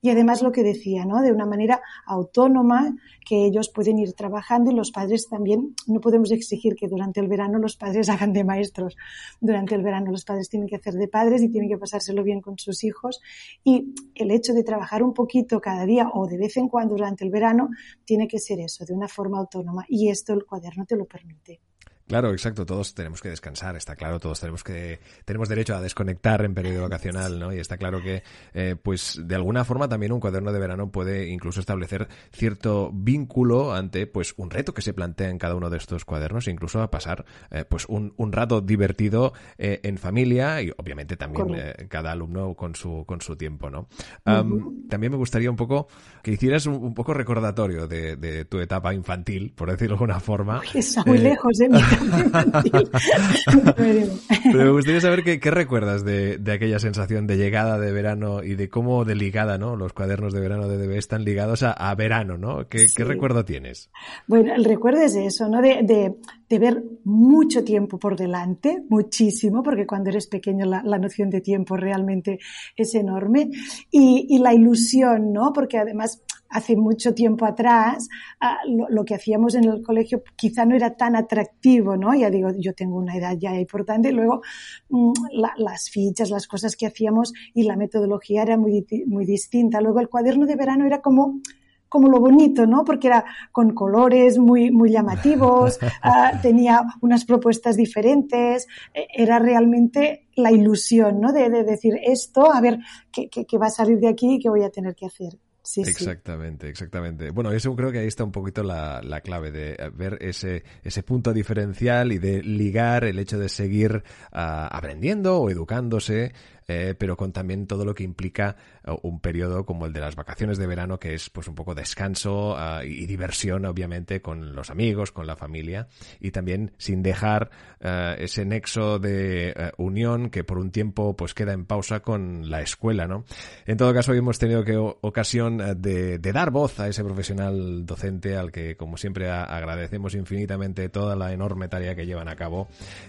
Y 0.00 0.10
además 0.10 0.42
lo 0.42 0.52
que 0.52 0.62
decía, 0.62 1.04
¿no? 1.04 1.20
De 1.22 1.32
una 1.32 1.44
manera 1.44 1.82
autónoma, 2.06 2.94
que 3.26 3.44
ellos 3.44 3.68
pueden 3.68 3.98
ir 3.98 4.12
trabajando 4.12 4.70
y 4.70 4.74
los 4.74 4.92
padres 4.92 5.28
también, 5.28 5.74
no 5.88 6.00
podemos 6.00 6.30
exigir 6.30 6.76
que 6.76 6.86
durante 6.86 7.20
el 7.20 7.26
verano 7.26 7.58
los 7.58 7.76
padres 7.76 8.08
hagan 8.08 8.32
de 8.32 8.44
maestros. 8.44 8.96
Durante 9.40 9.74
el 9.74 9.82
verano 9.82 10.12
los 10.12 10.24
padres 10.24 10.48
tienen 10.48 10.68
que 10.68 10.76
hacer 10.76 10.94
de 10.94 11.08
padres 11.08 11.42
y 11.42 11.50
tienen 11.50 11.68
que 11.68 11.78
pasárselo 11.78 12.22
bien 12.22 12.40
con 12.40 12.58
sus 12.58 12.84
hijos. 12.84 13.20
Y 13.64 13.92
el 14.14 14.30
hecho 14.30 14.54
de 14.54 14.62
trabajar 14.62 15.02
un 15.02 15.12
poquito 15.12 15.60
cada 15.60 15.84
día 15.84 16.08
o 16.14 16.26
de 16.26 16.38
vez 16.38 16.56
en 16.56 16.68
cuando 16.68 16.94
durante 16.94 17.24
el 17.24 17.30
verano 17.30 17.68
tiene 18.04 18.28
que 18.28 18.38
ser 18.38 18.60
eso, 18.60 18.84
de 18.84 18.94
una 18.94 19.08
forma 19.08 19.38
autónoma. 19.38 19.84
Y 19.88 20.08
esto 20.08 20.32
el 20.32 20.46
cuaderno 20.46 20.86
te 20.86 20.96
lo 20.96 21.04
permite. 21.04 21.60
Claro, 22.08 22.32
exacto. 22.32 22.64
Todos 22.64 22.94
tenemos 22.94 23.20
que 23.20 23.28
descansar, 23.28 23.76
está 23.76 23.94
claro. 23.94 24.18
Todos 24.18 24.40
tenemos 24.40 24.64
que 24.64 24.98
tenemos 25.26 25.48
derecho 25.48 25.76
a 25.76 25.82
desconectar 25.82 26.42
en 26.44 26.54
periodo 26.54 26.82
vacacional, 26.82 27.38
¿no? 27.38 27.52
Y 27.52 27.58
está 27.58 27.76
claro 27.76 28.02
que, 28.02 28.22
eh, 28.54 28.76
pues, 28.82 29.20
de 29.22 29.34
alguna 29.34 29.64
forma 29.64 29.88
también 29.88 30.12
un 30.12 30.20
cuaderno 30.20 30.50
de 30.52 30.58
verano 30.58 30.90
puede 30.90 31.28
incluso 31.28 31.60
establecer 31.60 32.08
cierto 32.32 32.90
vínculo 32.94 33.74
ante, 33.74 34.06
pues, 34.06 34.32
un 34.38 34.50
reto 34.50 34.72
que 34.72 34.80
se 34.80 34.94
plantea 34.94 35.28
en 35.28 35.38
cada 35.38 35.54
uno 35.54 35.68
de 35.68 35.76
estos 35.76 36.06
cuadernos, 36.06 36.48
incluso 36.48 36.80
a 36.80 36.90
pasar, 36.90 37.26
eh, 37.50 37.66
pues, 37.68 37.84
un, 37.86 38.14
un, 38.16 38.32
rato 38.32 38.62
divertido 38.62 39.34
eh, 39.58 39.80
en 39.82 39.98
familia 39.98 40.62
y, 40.62 40.72
obviamente, 40.76 41.16
también 41.16 41.48
cada 41.88 42.12
alumno 42.12 42.54
con 42.54 42.74
su 42.74 43.04
con 43.06 43.20
su 43.20 43.36
tiempo, 43.36 43.68
¿no? 43.68 43.88
También 44.24 45.12
me 45.12 45.18
gustaría 45.18 45.50
un 45.50 45.56
poco 45.56 45.88
que 46.22 46.32
hicieras 46.32 46.66
un, 46.66 46.94
poco 46.94 47.12
recordatorio 47.12 47.86
de, 47.86 48.16
de, 48.16 48.44
tu 48.44 48.60
etapa 48.60 48.94
infantil, 48.94 49.52
por 49.54 49.70
decirlo 49.70 49.96
de 49.96 50.04
alguna 50.04 50.20
forma. 50.20 50.62
está 50.74 51.04
muy 51.04 51.18
lejos, 51.18 51.60
¿eh? 51.60 51.68
Pero 53.76 54.64
me 54.64 54.70
gustaría 54.70 55.00
saber 55.00 55.24
qué, 55.24 55.50
recuerdas 55.50 56.04
de, 56.04 56.40
aquella 56.52 56.78
sensación 56.78 57.26
de 57.26 57.36
llegada 57.36 57.78
de 57.78 57.92
verano 57.92 58.42
y 58.42 58.54
de 58.54 58.68
cómo 58.68 59.04
de 59.04 59.14
ligada, 59.14 59.58
¿no? 59.58 59.76
Los 59.76 59.92
cuadernos 59.92 60.32
de 60.32 60.40
verano 60.40 60.68
de 60.68 60.78
DB 60.78 60.96
están 60.96 61.24
ligados 61.24 61.62
a, 61.62 61.94
verano, 61.94 62.38
¿no? 62.38 62.68
¿Qué, 62.68 62.86
recuerdo 62.98 63.44
tienes? 63.44 63.90
Bueno, 64.26 64.54
el 64.54 64.64
recuerdo 64.64 65.02
es 65.02 65.14
eso, 65.16 65.48
¿no? 65.48 65.60
De, 65.60 66.14
ver 66.58 66.82
mucho 67.04 67.62
tiempo 67.62 67.98
por 67.98 68.16
delante, 68.16 68.82
muchísimo, 68.88 69.62
porque 69.62 69.86
cuando 69.86 70.10
eres 70.10 70.26
pequeño 70.26 70.66
la, 70.66 70.98
noción 70.98 71.30
de 71.30 71.40
tiempo 71.40 71.76
realmente 71.76 72.38
es 72.76 72.94
enorme. 72.94 73.50
Y, 73.90 74.26
y 74.28 74.38
la 74.38 74.54
ilusión, 74.54 75.32
¿no? 75.32 75.52
Porque 75.52 75.78
además 75.78 76.22
hace 76.50 76.76
mucho 76.76 77.14
tiempo 77.14 77.44
atrás, 77.44 78.08
ah, 78.40 78.58
lo, 78.66 79.04
que 79.04 79.14
hacíamos 79.14 79.54
en 79.54 79.64
el 79.64 79.82
colegio 79.82 80.22
quizá 80.36 80.64
no 80.64 80.74
era 80.74 80.96
tan 80.96 81.16
atractivo, 81.16 81.96
¿no? 81.96 82.14
Ya 82.14 82.30
digo, 82.30 82.50
yo 82.56 82.74
tengo 82.74 82.96
una 82.96 83.16
edad 83.16 83.36
ya 83.38 83.54
importante, 83.58 84.12
luego 84.12 84.42
mm, 84.88 85.12
las 85.56 85.90
fichas, 85.90 86.30
las 86.30 86.46
cosas 86.46 86.76
que 86.76 86.86
hacíamos 86.86 87.32
y 87.54 87.64
la 87.64 87.76
metodología 87.76 88.42
era 88.42 88.56
muy, 88.56 88.86
muy 89.06 89.24
distinta. 89.24 89.80
Luego 89.80 90.00
el 90.00 90.08
cuaderno 90.08 90.46
de 90.46 90.56
verano 90.56 90.86
era 90.86 91.00
como 91.00 91.40
como 91.88 92.08
lo 92.08 92.20
bonito, 92.20 92.66
¿no? 92.66 92.84
Porque 92.84 93.06
era 93.06 93.24
con 93.50 93.72
colores 93.72 94.36
muy, 94.36 94.70
muy 94.70 94.90
llamativos, 94.90 95.78
ah, 96.02 96.32
tenía 96.42 96.82
unas 97.00 97.24
propuestas 97.24 97.76
diferentes, 97.76 98.66
e, 98.92 99.06
era 99.14 99.38
realmente 99.38 100.26
la 100.36 100.52
ilusión, 100.52 101.18
¿no? 101.18 101.32
De, 101.32 101.48
decir 101.48 101.98
esto, 102.02 102.52
a 102.52 102.60
ver 102.60 102.78
qué, 103.10 103.30
qué, 103.30 103.46
qué, 103.46 103.56
va 103.56 103.68
a 103.68 103.70
salir 103.70 103.98
de 104.00 104.08
aquí 104.08 104.34
y 104.34 104.38
qué 104.38 104.50
voy 104.50 104.64
a 104.64 104.70
tener 104.70 104.94
que 104.94 105.06
hacer 105.06 105.38
exactamente, 105.76 106.68
exactamente. 106.68 107.30
Bueno, 107.30 107.52
eso 107.52 107.74
creo 107.76 107.92
que 107.92 107.98
ahí 107.98 108.06
está 108.06 108.24
un 108.24 108.32
poquito 108.32 108.62
la, 108.62 109.00
la, 109.02 109.20
clave 109.20 109.50
de 109.50 109.90
ver 109.94 110.18
ese, 110.20 110.64
ese 110.82 111.02
punto 111.02 111.32
diferencial 111.32 112.12
y 112.12 112.18
de 112.18 112.42
ligar 112.42 113.04
el 113.04 113.18
hecho 113.18 113.38
de 113.38 113.48
seguir 113.48 114.02
ah, 114.32 114.68
aprendiendo 114.70 115.38
o 115.38 115.50
educándose 115.50 116.32
eh, 116.70 116.94
pero 116.96 117.16
con 117.16 117.32
también 117.32 117.66
todo 117.66 117.86
lo 117.86 117.94
que 117.94 118.04
implica 118.04 118.56
eh, 118.84 118.94
un 119.02 119.20
periodo 119.20 119.64
como 119.64 119.86
el 119.86 119.92
de 119.94 120.00
las 120.00 120.16
vacaciones 120.16 120.58
de 120.58 120.66
verano, 120.66 120.98
que 120.98 121.14
es 121.14 121.30
pues 121.30 121.48
un 121.48 121.54
poco 121.54 121.74
descanso 121.74 122.54
ah, 122.58 122.84
y, 122.84 123.06
diversión, 123.06 123.64
obviamente, 123.64 124.20
con 124.20 124.54
los 124.54 124.68
amigos, 124.68 125.10
con 125.10 125.26
la 125.26 125.34
familia, 125.34 125.88
y 126.20 126.30
también 126.30 126.72
sin 126.76 127.02
dejar 127.02 127.48
eh, 127.80 128.16
ese 128.18 128.44
nexo 128.44 128.98
de 128.98 129.72
unión 129.78 130.28
que 130.28 130.44
por 130.44 130.58
un 130.58 130.70
tiempo 130.70 131.16
pues 131.16 131.32
queda 131.32 131.54
en 131.54 131.64
pausa 131.64 132.00
con 132.00 132.50
la 132.50 132.60
escuela, 132.60 133.06
¿no? 133.06 133.24
En 133.64 133.78
todo 133.78 133.94
caso, 133.94 134.12
hoy 134.12 134.18
hemos 134.18 134.38
tenido 134.38 134.62
que, 134.62 134.76
ocasión 134.76 135.56
de, 135.80 136.18
dar 136.18 136.50
voz 136.50 136.78
a 136.80 136.88
ese 136.88 137.02
profesional 137.02 137.86
docente 137.86 138.36
al 138.36 138.52
que, 138.52 138.76
como 138.76 138.98
siempre, 138.98 139.30
agradecemos 139.30 140.14
infinitamente 140.14 140.90
toda 140.90 141.16
la 141.16 141.32
enorme 141.32 141.68
tarea 141.68 141.94
que 141.94 142.04
llevan 142.04 142.28
a 142.28 142.36
cabo 142.36 142.68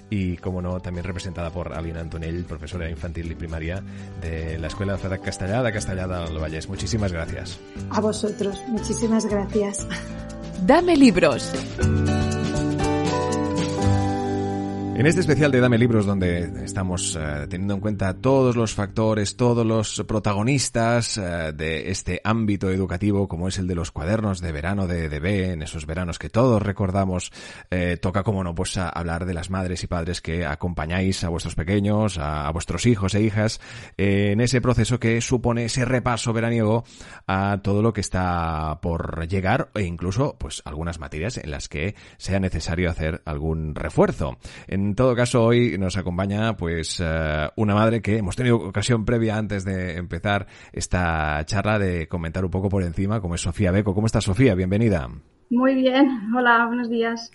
y, 0.10 0.38
como 0.38 0.62
no, 0.62 0.80
también 0.80 1.04
representada 1.04 1.52
por 1.52 1.74
Alina 1.74 2.00
Antonell, 2.00 2.46
profesora 2.46 2.90
infantil 2.90 3.30
y 3.30 3.36
primaria 3.36 3.49
de 4.22 4.58
la 4.60 4.68
Escuela 4.68 4.98
de 4.98 5.20
Castellada, 5.20 5.72
Castellada 5.72 6.26
del 6.26 6.38
Vallés. 6.38 6.70
Muchísimas 6.70 7.12
gracias. 7.12 7.60
A 7.90 8.00
vosotros, 8.00 8.62
muchísimas 8.68 9.26
gracias. 9.26 9.88
Dame 10.66 10.96
libros. 10.96 11.52
En 15.00 15.08
este 15.08 15.22
especial 15.22 15.50
de 15.50 15.62
Dame 15.62 15.78
Libros, 15.78 16.06
donde 16.06 16.66
estamos 16.66 17.18
eh, 17.18 17.48
teniendo 17.50 17.74
en 17.74 17.80
cuenta 17.80 18.16
todos 18.16 18.58
los 18.58 18.74
factores, 18.74 19.38
todos 19.38 19.66
los 19.66 20.04
protagonistas 20.06 21.18
eh, 21.18 21.54
de 21.56 21.90
este 21.90 22.20
ámbito 22.22 22.70
educativo, 22.70 23.30
como 23.30 23.48
es 23.48 23.60
el 23.60 23.68
de 23.68 23.76
los 23.76 23.92
cuadernos 23.92 24.42
de 24.42 24.52
verano 24.52 24.88
de 24.88 25.06
EDB, 25.06 25.54
en 25.54 25.62
esos 25.62 25.86
veranos 25.86 26.20
que 26.20 26.30
todos 26.30 26.62
recordamos, 26.62 27.32
eh, 27.72 27.96
toca, 27.96 28.24
como 28.24 28.44
no, 28.44 28.54
pues 28.54 28.76
hablar 28.76 29.26
de 29.26 29.34
las 29.34 29.50
madres 29.50 29.86
y 29.86 29.88
padres 29.88 30.20
que 30.20 30.46
acompañáis 30.46 31.24
a 31.24 31.30
vuestros 31.30 31.56
pequeños, 31.56 32.18
a, 32.18 32.52
vuestros 32.52 32.86
hijos 32.86 33.16
e 33.16 33.22
hijas, 33.22 33.62
en 33.96 34.42
ese 34.42 34.60
proceso 34.60 35.00
que 35.00 35.22
supone 35.22 35.64
ese 35.64 35.86
repaso 35.86 36.34
veraniego 36.34 36.84
a 37.26 37.62
todo 37.64 37.82
lo 37.82 37.94
que 37.94 38.02
está 38.02 38.80
por 38.82 39.26
llegar 39.30 39.70
e 39.76 39.84
incluso, 39.84 40.36
pues, 40.38 40.62
algunas 40.66 41.00
materias 41.00 41.38
en 41.38 41.52
las 41.52 41.70
que 41.70 41.96
sea 42.18 42.42
necesario 42.42 42.90
hacer 42.92 43.22
algún 43.24 43.76
refuerzo. 43.76 44.38
En 44.90 44.96
todo 44.96 45.16
caso, 45.16 45.44
hoy 45.44 45.78
nos 45.78 45.98
acompaña 45.98 46.58
pues 46.58 47.00
eh, 47.00 47.50
una 47.56 47.76
madre 47.76 48.02
que 48.02 48.18
hemos 48.18 48.36
tenido 48.36 48.58
ocasión 48.58 49.06
previa 49.06 49.38
antes 49.38 49.64
de 49.64 49.98
empezar 49.98 50.48
esta 50.74 51.46
charla 51.46 51.78
de 51.78 52.08
comentar 52.08 52.44
un 52.44 52.50
poco 52.50 52.70
por 52.70 52.82
encima, 52.82 53.22
como 53.22 53.36
es 53.36 53.42
Sofía 53.42 53.72
Beco. 53.72 53.94
¿Cómo 53.94 54.08
estás, 54.08 54.24
Sofía? 54.24 54.56
Bienvenida. 54.56 55.08
Muy 55.52 55.74
bien, 55.74 56.32
hola, 56.36 56.68
buenos 56.68 56.92
días. 56.92 57.32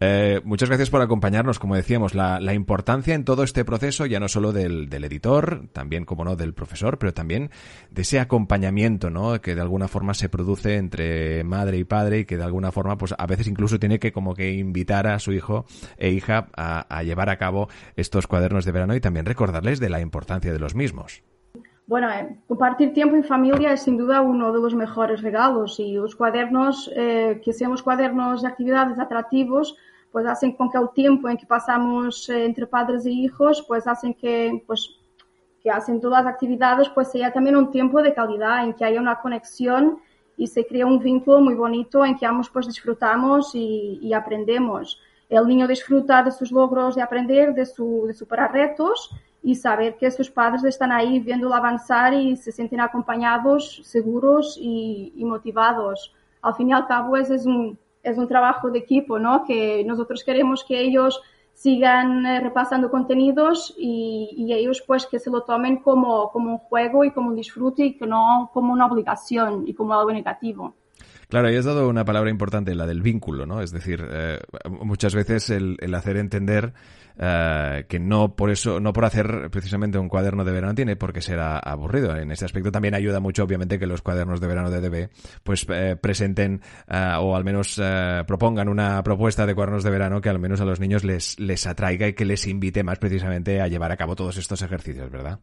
Eh, 0.00 0.40
muchas 0.42 0.70
gracias 0.70 0.88
por 0.88 1.02
acompañarnos. 1.02 1.58
Como 1.58 1.76
decíamos, 1.76 2.14
la, 2.14 2.54
importancia 2.54 3.14
en 3.14 3.24
todo 3.24 3.42
este 3.42 3.62
proceso, 3.62 4.06
ya 4.06 4.20
no 4.20 4.28
solo 4.28 4.52
del, 4.52 4.88
editor, 4.90 5.68
también, 5.74 6.06
como 6.06 6.24
no, 6.24 6.34
del 6.34 6.54
profesor, 6.54 6.98
pero 6.98 7.12
también 7.12 7.50
de 7.90 8.02
ese 8.02 8.20
acompañamiento, 8.20 9.10
¿no? 9.10 9.38
Que 9.42 9.54
de 9.54 9.60
alguna 9.60 9.86
forma 9.86 10.14
se 10.14 10.30
produce 10.30 10.76
entre 10.76 11.44
madre 11.44 11.76
y 11.76 11.84
padre 11.84 12.20
y 12.20 12.24
que 12.24 12.38
de 12.38 12.44
alguna 12.44 12.72
forma, 12.72 12.96
pues 12.96 13.14
a 13.18 13.26
veces 13.26 13.46
incluso 13.48 13.78
tiene 13.78 13.98
que 13.98 14.12
como 14.12 14.34
que 14.34 14.52
invitar 14.52 15.06
a 15.06 15.18
su 15.18 15.32
hijo 15.32 15.66
e 15.98 16.10
hija 16.10 16.48
a, 16.56 16.86
a 16.88 17.02
llevar 17.02 17.28
a 17.28 17.36
cabo 17.36 17.68
estos 17.96 18.26
cuadernos 18.26 18.64
de 18.64 18.72
verano 18.72 18.94
y 18.94 19.00
también 19.00 19.26
recordarles 19.26 19.78
de 19.78 19.90
la 19.90 20.00
importancia 20.00 20.54
de 20.54 20.58
los 20.58 20.74
mismos. 20.74 21.22
Bueno, 21.88 22.10
eh, 22.10 22.36
compartir 22.46 22.92
tiempo 22.92 23.16
en 23.16 23.24
familia 23.24 23.72
es 23.72 23.80
sin 23.80 23.96
duda 23.96 24.20
uno 24.20 24.52
de 24.52 24.60
los 24.60 24.74
mejores 24.74 25.22
regalos 25.22 25.80
y 25.80 25.94
los 25.94 26.14
cuadernos, 26.14 26.90
eh, 26.94 27.40
que 27.42 27.54
seamos 27.54 27.82
cuadernos 27.82 28.42
de 28.42 28.48
actividades 28.48 28.98
atractivos, 28.98 29.74
pues 30.12 30.26
hacen 30.26 30.52
con 30.52 30.70
que 30.70 30.76
el 30.76 30.90
tiempo 30.90 31.30
en 31.30 31.38
que 31.38 31.46
pasamos 31.46 32.28
eh, 32.28 32.44
entre 32.44 32.66
padres 32.66 33.06
e 33.06 33.10
hijos, 33.10 33.64
pues 33.66 33.86
hacen 33.86 34.12
que, 34.12 34.62
pues, 34.66 34.98
que 35.62 35.70
hacen 35.70 35.98
todas 35.98 36.24
las 36.24 36.34
actividades, 36.34 36.90
pues 36.90 37.10
sea 37.10 37.32
también 37.32 37.56
un 37.56 37.70
tiempo 37.70 38.02
de 38.02 38.12
calidad, 38.12 38.64
en 38.64 38.74
que 38.74 38.84
haya 38.84 39.00
una 39.00 39.18
conexión 39.22 39.96
y 40.36 40.46
se 40.46 40.66
crea 40.66 40.84
un 40.84 40.98
vínculo 40.98 41.40
muy 41.40 41.54
bonito 41.54 42.04
en 42.04 42.18
que 42.18 42.26
ambos 42.26 42.50
pues 42.50 42.66
disfrutamos 42.66 43.52
y, 43.54 44.12
aprendemos. 44.12 45.00
El 45.30 45.46
niño 45.46 45.66
disfruta 45.66 46.22
de 46.22 46.32
sus 46.32 46.52
logros 46.52 46.96
de 46.96 47.02
aprender, 47.02 47.54
de, 47.54 47.64
su, 47.64 48.04
de 48.06 48.12
superar 48.12 48.52
retos 48.52 49.10
y 49.42 49.54
saber 49.54 49.96
que 49.96 50.10
sus 50.10 50.30
padres 50.30 50.64
están 50.64 50.92
ahí 50.92 51.20
viéndolo 51.20 51.54
avanzar 51.54 52.12
y 52.14 52.36
se 52.36 52.52
sienten 52.52 52.80
acompañados, 52.80 53.80
seguros 53.84 54.58
y, 54.60 55.12
motivados. 55.24 56.14
Al 56.42 56.54
fin 56.54 56.70
y 56.70 56.72
al 56.72 56.86
cabo 56.86 57.16
es, 57.16 57.30
es, 57.30 57.46
un, 57.46 57.78
es 58.02 58.18
un 58.18 58.28
trabajo 58.28 58.70
de 58.70 58.80
equipo, 58.80 59.18
¿no? 59.18 59.44
Que 59.44 59.84
nosotros 59.84 60.24
queremos 60.24 60.64
que 60.66 60.80
ellos 60.80 61.20
sigan 61.54 62.24
eh, 62.24 62.40
repasando 62.40 62.88
contenidos 62.88 63.74
y, 63.76 64.30
y, 64.36 64.52
ellos 64.52 64.82
pues 64.86 65.06
que 65.06 65.18
se 65.18 65.28
lo 65.28 65.42
tomen 65.42 65.78
como, 65.78 66.30
como 66.30 66.52
un 66.52 66.58
juego 66.58 67.04
y 67.04 67.10
como 67.10 67.30
un 67.30 67.36
disfrute 67.36 67.84
y 67.84 67.96
que 67.96 68.06
no 68.06 68.50
como 68.54 68.72
una 68.72 68.86
obligación 68.86 69.64
y 69.66 69.74
como 69.74 69.94
algo 69.94 70.12
negativo. 70.12 70.74
Claro, 71.28 71.50
y 71.50 71.56
has 71.56 71.64
dado 71.64 71.88
una 71.88 72.04
palabra 72.04 72.30
importante, 72.30 72.74
la 72.74 72.86
del 72.86 73.02
vínculo, 73.02 73.44
¿no? 73.44 73.60
Es 73.60 73.70
decir, 73.70 74.02
eh, 74.08 74.38
muchas 74.70 75.14
veces 75.14 75.50
el, 75.50 75.76
el 75.80 75.94
hacer 75.94 76.16
entender 76.16 76.72
eh, 77.20 77.84
que 77.88 77.98
no 77.98 78.36
por 78.36 78.50
eso, 78.50 78.78
no 78.78 78.92
por 78.92 79.04
hacer 79.04 79.50
precisamente 79.50 79.98
un 79.98 80.08
cuaderno 80.08 80.44
de 80.44 80.52
verano 80.52 80.74
tiene 80.74 80.94
por 80.94 81.12
qué 81.12 81.20
ser 81.20 81.40
aburrido. 81.40 82.16
En 82.16 82.30
este 82.30 82.44
aspecto 82.44 82.70
también 82.70 82.94
ayuda 82.94 83.18
mucho, 83.18 83.42
obviamente, 83.42 83.78
que 83.78 83.86
los 83.86 84.02
cuadernos 84.02 84.40
de 84.40 84.46
verano 84.46 84.70
de 84.70 84.80
DB 84.80 85.10
pues 85.42 85.66
eh, 85.68 85.96
presenten 86.00 86.60
eh, 86.86 87.14
o 87.18 87.34
al 87.34 87.44
menos 87.44 87.80
propongan 88.26 88.68
una 88.68 89.02
propuesta 89.02 89.46
de 89.46 89.54
cuadernos 89.54 89.82
de 89.82 89.90
verano 89.90 90.20
que 90.20 90.28
al 90.28 90.38
menos 90.38 90.60
a 90.60 90.64
los 90.64 90.78
niños 90.78 91.02
les, 91.02 91.38
les 91.40 91.66
atraiga 91.66 92.06
y 92.06 92.14
que 92.14 92.24
les 92.24 92.46
invite 92.46 92.84
más 92.84 92.98
precisamente 92.98 93.60
a 93.60 93.68
llevar 93.68 93.90
a 93.90 93.96
cabo 93.96 94.14
todos 94.14 94.36
estos 94.36 94.62
ejercicios, 94.62 95.10
¿verdad? 95.10 95.40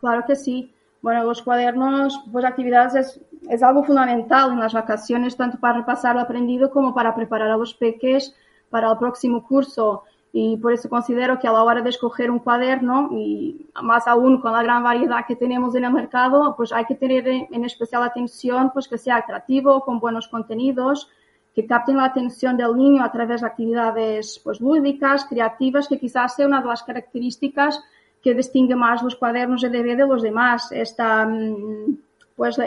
Claro 0.00 0.24
que 0.26 0.36
sí. 0.36 0.74
Bueno, 1.02 1.24
los 1.24 1.42
cuadernos, 1.42 2.18
pues 2.32 2.46
actividades 2.46 2.94
es, 2.94 3.20
es 3.50 3.62
algo 3.62 3.84
fundamental 3.84 4.52
en 4.52 4.60
las 4.60 4.72
vacaciones, 4.72 5.36
tanto 5.36 5.58
para 5.60 5.80
repasar 5.80 6.14
lo 6.14 6.22
aprendido 6.22 6.70
como 6.70 6.94
para 6.94 7.14
preparar 7.14 7.50
a 7.50 7.58
los 7.58 7.74
peques 7.74 8.34
para 8.70 8.90
el 8.90 8.96
próximo 8.96 9.46
curso 9.46 10.04
y 10.36 10.56
por 10.56 10.72
eso 10.72 10.88
considero 10.88 11.38
que 11.38 11.46
a 11.46 11.52
la 11.52 11.62
hora 11.62 11.80
de 11.80 11.90
escoger 11.90 12.28
un 12.28 12.40
cuaderno 12.40 13.08
y 13.12 13.68
más 13.80 14.08
aún 14.08 14.40
con 14.40 14.52
la 14.52 14.64
gran 14.64 14.82
variedad 14.82 15.24
que 15.28 15.36
tenemos 15.36 15.76
en 15.76 15.84
el 15.84 15.92
mercado, 15.92 16.56
pues 16.56 16.72
hay 16.72 16.86
que 16.86 16.96
tener 16.96 17.28
en 17.28 17.64
especial 17.64 18.02
atención 18.02 18.72
pues 18.72 18.88
que 18.88 18.98
sea 18.98 19.18
atractivo, 19.18 19.82
con 19.82 20.00
buenos 20.00 20.26
contenidos, 20.26 21.08
que 21.54 21.64
capten 21.64 21.98
la 21.98 22.06
atención 22.06 22.56
del 22.56 22.74
niño 22.74 23.04
a 23.04 23.12
través 23.12 23.42
de 23.42 23.46
actividades 23.46 24.40
pues 24.42 24.60
lúdicas, 24.60 25.24
creativas, 25.26 25.86
que 25.86 26.00
quizás 26.00 26.34
sea 26.34 26.48
una 26.48 26.60
de 26.60 26.66
las 26.66 26.82
características 26.82 27.80
que 28.20 28.34
distingue 28.34 28.74
más 28.74 29.04
los 29.04 29.14
cuadernos 29.14 29.62
de 29.62 29.68
DB 29.68 29.96
de 29.96 30.08
los 30.08 30.20
demás. 30.20 30.72
Esta, 30.72 31.24
mm, 31.26 31.96
pues 32.34 32.58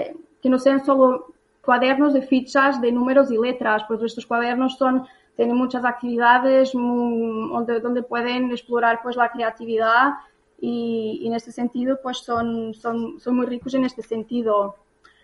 que 0.42 0.50
no 0.50 0.58
sean 0.58 0.86
solo 0.86 1.34
cuadernos 1.62 2.14
de 2.14 2.22
fichas 2.22 2.80
de 2.80 2.94
números 2.94 3.30
y 3.30 3.38
letras, 3.38 3.84
pues 3.90 4.02
estos 4.04 4.26
cuadernos 4.26 4.78
son 4.78 5.06
tienen 5.38 5.56
muchas 5.56 5.86
actividades 5.86 6.74
donde, 6.74 7.80
donde 7.80 8.04
pueden 8.04 8.52
explorar 8.52 9.00
pues 9.04 9.16
la 9.16 9.30
creatividad 9.32 10.16
y, 10.60 11.24
en 11.26 11.36
este 11.36 11.52
sentido 11.52 12.00
pues 12.02 12.18
son, 12.18 12.74
son, 12.74 13.20
son 13.20 13.36
muy 13.36 13.46
ricos 13.46 13.74
en 13.76 13.86
este 13.86 14.02
sentido. 14.02 14.76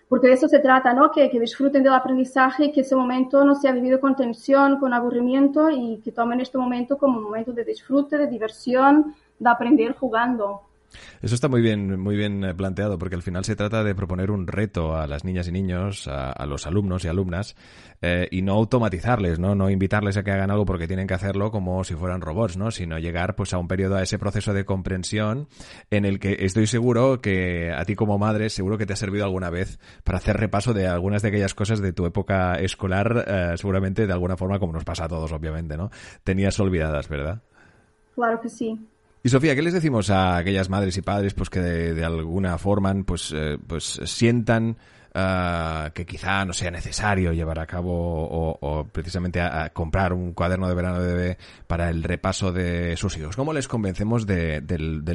Porque 0.08 0.28
de 0.28 0.34
eso 0.34 0.48
se 0.48 0.60
trata, 0.60 0.94
¿no? 0.94 1.12
Que, 1.12 1.32
que 1.32 1.40
disfruten 1.40 1.82
del 1.82 1.94
aprendizaje 1.94 2.66
y 2.66 2.72
que 2.72 2.82
ese 2.82 2.96
momento 2.96 3.44
no 3.44 3.56
sea 3.56 3.72
vivido 3.72 4.00
con 4.00 4.16
tensión, 4.16 4.78
con 4.80 4.94
aburrimiento 4.94 5.72
y 5.72 6.00
que 6.04 6.12
tomen 6.12 6.40
este 6.40 6.60
momento 6.60 7.00
como 7.00 7.18
un 7.18 7.24
momento 7.24 7.52
de 7.52 7.64
disfrute, 7.66 8.18
de 8.20 8.28
diversión, 8.28 9.16
de 9.40 9.50
aprender 9.50 9.94
jugando. 9.94 10.62
Eso 11.22 11.36
está 11.36 11.48
muy 11.48 11.62
bien, 11.62 12.00
muy 12.00 12.16
bien 12.16 12.44
eh, 12.44 12.54
planteado, 12.54 12.98
porque 12.98 13.16
al 13.16 13.22
final 13.22 13.46
se 13.46 13.56
trata 13.56 13.84
de 13.84 13.96
proponer 13.96 14.32
un 14.32 14.48
reto 14.48 14.96
a 14.96 15.08
las 15.08 15.24
niñas 15.24 15.48
y 15.48 15.52
niños, 15.52 16.08
a, 16.08 16.46
los 16.46 16.68
alumnos 16.68 17.06
y 17.06 17.08
alumnas, 17.08 17.56
eh, 18.02 18.28
y 18.32 18.42
no 18.42 18.54
automatizarles, 18.54 19.40
¿no? 19.40 19.56
No 19.56 19.70
invitarles 19.70 20.18
a 20.18 20.24
que 20.24 20.32
hagan 20.32 20.52
algo 20.52 20.66
porque 20.66 20.88
tienen 20.88 21.08
que 21.08 21.14
hacerlo 21.14 21.52
como 21.52 21.84
si 21.84 21.96
fueran 21.96 22.22
robots, 22.22 22.58
¿no? 22.58 22.72
Sino 22.72 23.00
llegar 23.00 23.36
pues 23.36 23.54
a 23.54 23.58
un 23.58 23.68
periodo, 23.68 23.96
a 23.96 24.04
ese 24.04 24.20
proceso 24.20 24.54
de 24.54 24.66
comprensión 24.66 25.48
en 25.90 26.06
el 26.06 26.20
que 26.20 26.38
estoy 26.40 26.68
seguro 26.68 27.22
que 27.22 27.72
a 27.72 27.86
ti 27.86 27.96
como 27.96 28.18
madre 28.18 28.50
seguro 28.50 28.78
que 28.78 28.86
te 28.86 28.94
ha 28.94 28.98
servido 28.98 29.26
alguna 29.26 29.50
vez 29.50 29.80
para 30.04 30.18
hacer 30.18 30.38
repaso 30.38 30.74
de 30.74 30.88
algunas 30.88 31.22
de 31.22 31.30
aquellas 31.30 31.54
cosas 31.54 31.80
de 31.80 31.94
tu 31.94 32.06
época 32.06 32.56
escolar, 32.56 33.26
eh, 33.28 33.54
seguramente 33.58 34.08
de 34.08 34.14
alguna 34.14 34.38
forma 34.38 34.60
como 34.60 34.74
nos 34.74 34.84
pasa 34.84 35.06
a 35.06 35.08
todos, 35.08 35.32
obviamente, 35.32 35.78
¿no? 35.78 35.90
Tenías 36.24 36.60
olvidadas, 36.60 37.08
¿verdad? 37.10 37.42
Claro 38.16 38.40
que 38.42 38.50
sí. 38.50 38.80
Y 39.26 39.30
Sofía, 39.30 39.56
¿qué 39.56 39.62
les 39.62 39.74
decimos 39.74 40.10
a 40.10 40.36
aquellas 40.36 40.70
madres 40.70 40.98
y 40.98 41.02
padres 41.02 41.34
pues 41.34 41.50
que 41.50 41.62
de, 41.62 42.04
alguna 42.04 42.58
forma 42.58 42.94
pues, 43.06 43.32
eh, 43.34 43.58
pues 43.66 44.02
sientan 44.04 44.76
ah, 45.14 45.92
que 45.94 46.06
quizá 46.06 46.44
no 46.44 46.52
sea 46.52 46.72
necesario 46.72 47.32
llevar 47.32 47.58
a 47.60 47.66
cabo 47.66 47.94
o, 47.94 48.84
precisamente 48.92 49.40
a, 49.40 49.70
comprar 49.72 50.12
un 50.12 50.34
cuaderno 50.34 50.68
de 50.68 50.76
verano 50.76 51.02
de 51.02 51.14
bebé 51.14 51.38
para 51.68 51.90
el 51.90 52.04
repaso 52.04 52.52
de 52.52 52.98
sus 52.98 53.16
hijos? 53.18 53.38
¿Cómo 53.38 53.54
les 53.54 53.70
convencemos 53.70 54.28
de 54.28 54.62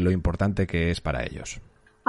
lo 0.00 0.10
importante 0.10 0.66
que 0.66 0.90
es 0.90 1.02
para 1.02 1.22
ellos? 1.24 1.60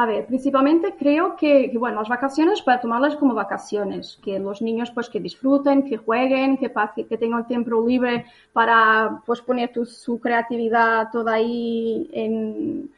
A 0.02 0.06
ver, 0.06 0.28
principalmente 0.28 0.96
creo 0.98 1.36
que, 1.36 1.70
bueno, 1.78 2.00
las 2.00 2.08
vacaciones 2.08 2.62
para 2.62 2.80
tomarlas 2.80 3.18
como 3.18 3.34
vacaciones, 3.34 4.18
que 4.24 4.40
los 4.40 4.62
niños 4.62 4.92
pues 4.92 5.10
que 5.10 5.20
disfruten, 5.20 5.84
que 5.84 5.98
jueguen, 5.98 6.56
que, 6.56 6.72
que 7.06 7.18
tengan 7.18 7.46
tiempo 7.46 7.86
libre 7.86 8.24
para 8.54 9.22
pues 9.26 9.42
poner 9.42 9.74
su 9.86 10.18
creatividad 10.22 11.10
toda 11.12 11.34
ahí 11.34 12.10
en... 12.14 12.90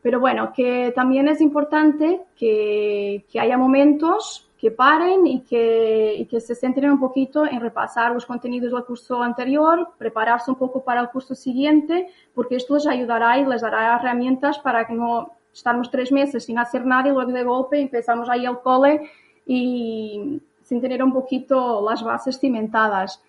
Pero 0.00 0.20
bueno, 0.20 0.50
que 0.54 0.90
también 0.96 1.28
es 1.28 1.42
importante 1.42 2.22
que, 2.34 3.26
que 3.30 3.40
haya 3.40 3.58
momentos 3.58 4.48
que 4.58 4.70
paren 4.70 5.26
y 5.26 5.40
que, 5.42 6.14
y 6.16 6.24
que 6.24 6.40
se 6.40 6.54
centren 6.54 6.92
un 6.92 6.98
poquito 6.98 7.44
en 7.44 7.60
repasar 7.60 8.12
los 8.12 8.24
contenidos 8.24 8.72
del 8.72 8.84
curso 8.84 9.22
anterior, 9.22 9.90
prepararse 9.98 10.50
un 10.50 10.56
poco 10.56 10.82
para 10.82 11.02
el 11.02 11.10
curso 11.10 11.34
siguiente, 11.34 12.08
porque 12.34 12.56
esto 12.56 12.74
les 12.74 12.86
ayudará 12.86 13.38
y 13.38 13.44
les 13.44 13.60
dará 13.60 13.96
herramientas 13.96 14.58
para 14.60 14.86
que 14.86 14.94
no 14.94 15.37
estarmos 15.58 15.90
tres 15.90 16.10
meses 16.10 16.44
sin 16.44 16.58
hacer 16.58 16.84
nada 16.86 17.08
y 17.08 17.12
luego 17.12 17.30
de 17.30 17.44
golpe 17.44 17.80
empezamos 17.80 18.28
ahí 18.28 18.46
al 18.46 18.60
cole 18.60 19.10
y 19.46 20.40
sin 20.62 20.80
tener 20.80 21.02
un 21.02 21.12
poquito 21.12 21.84
las 21.88 22.02
bases 22.02 22.38
cimentadas. 22.38 23.22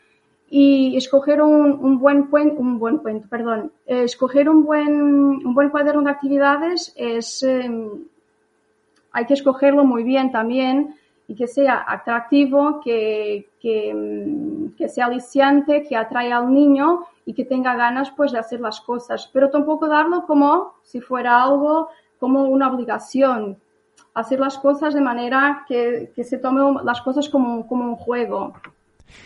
y 0.51 0.97
escoger 0.97 1.43
un, 1.43 1.73
un 1.87 1.99
buen 1.99 2.27
un 2.31 2.79
buen 2.79 2.97
cuento, 2.97 3.27
perdón, 3.29 3.71
eh, 3.85 4.03
escoger 4.05 4.49
un 4.49 4.63
buen, 4.63 4.93
un 5.47 5.53
buen 5.53 5.69
cuaderno 5.69 6.01
de 6.01 6.09
actividades 6.09 6.91
es, 6.95 7.43
em, 7.43 8.05
hay 9.11 9.25
que 9.27 9.35
escogerlo 9.35 9.85
muy 9.85 10.03
bien 10.03 10.31
también 10.31 10.95
y 11.27 11.35
que 11.35 11.45
sea 11.45 11.85
atractivo, 11.87 12.81
que, 12.83 13.47
que, 13.61 13.91
em, 13.91 14.71
que, 14.75 14.89
sea 14.89 15.05
aliciante, 15.05 15.83
que 15.83 15.95
atraiga 15.95 16.37
al 16.37 16.51
niño 16.51 17.05
y 17.27 17.33
que 17.35 17.45
tenga 17.45 17.75
ganas 17.75 18.09
pues 18.17 18.31
de 18.31 18.39
hacer 18.39 18.59
las 18.59 18.81
cosas, 18.81 19.29
pero 19.31 19.51
tampoco 19.51 19.87
darlo 19.87 20.25
como 20.25 20.73
si 20.81 20.99
fuera 20.99 21.43
algo 21.43 21.89
como 22.19 22.43
una 22.43 22.71
obligación, 22.71 23.57
hacer 24.13 24.39
las 24.39 24.57
cosas 24.57 24.93
de 24.93 25.01
manera 25.01 25.65
que, 25.67 26.11
que 26.15 26.23
se 26.23 26.37
tome 26.37 26.61
las 26.83 27.01
cosas 27.01 27.29
como, 27.29 27.67
como 27.67 27.85
un 27.85 27.95
juego. 27.95 28.53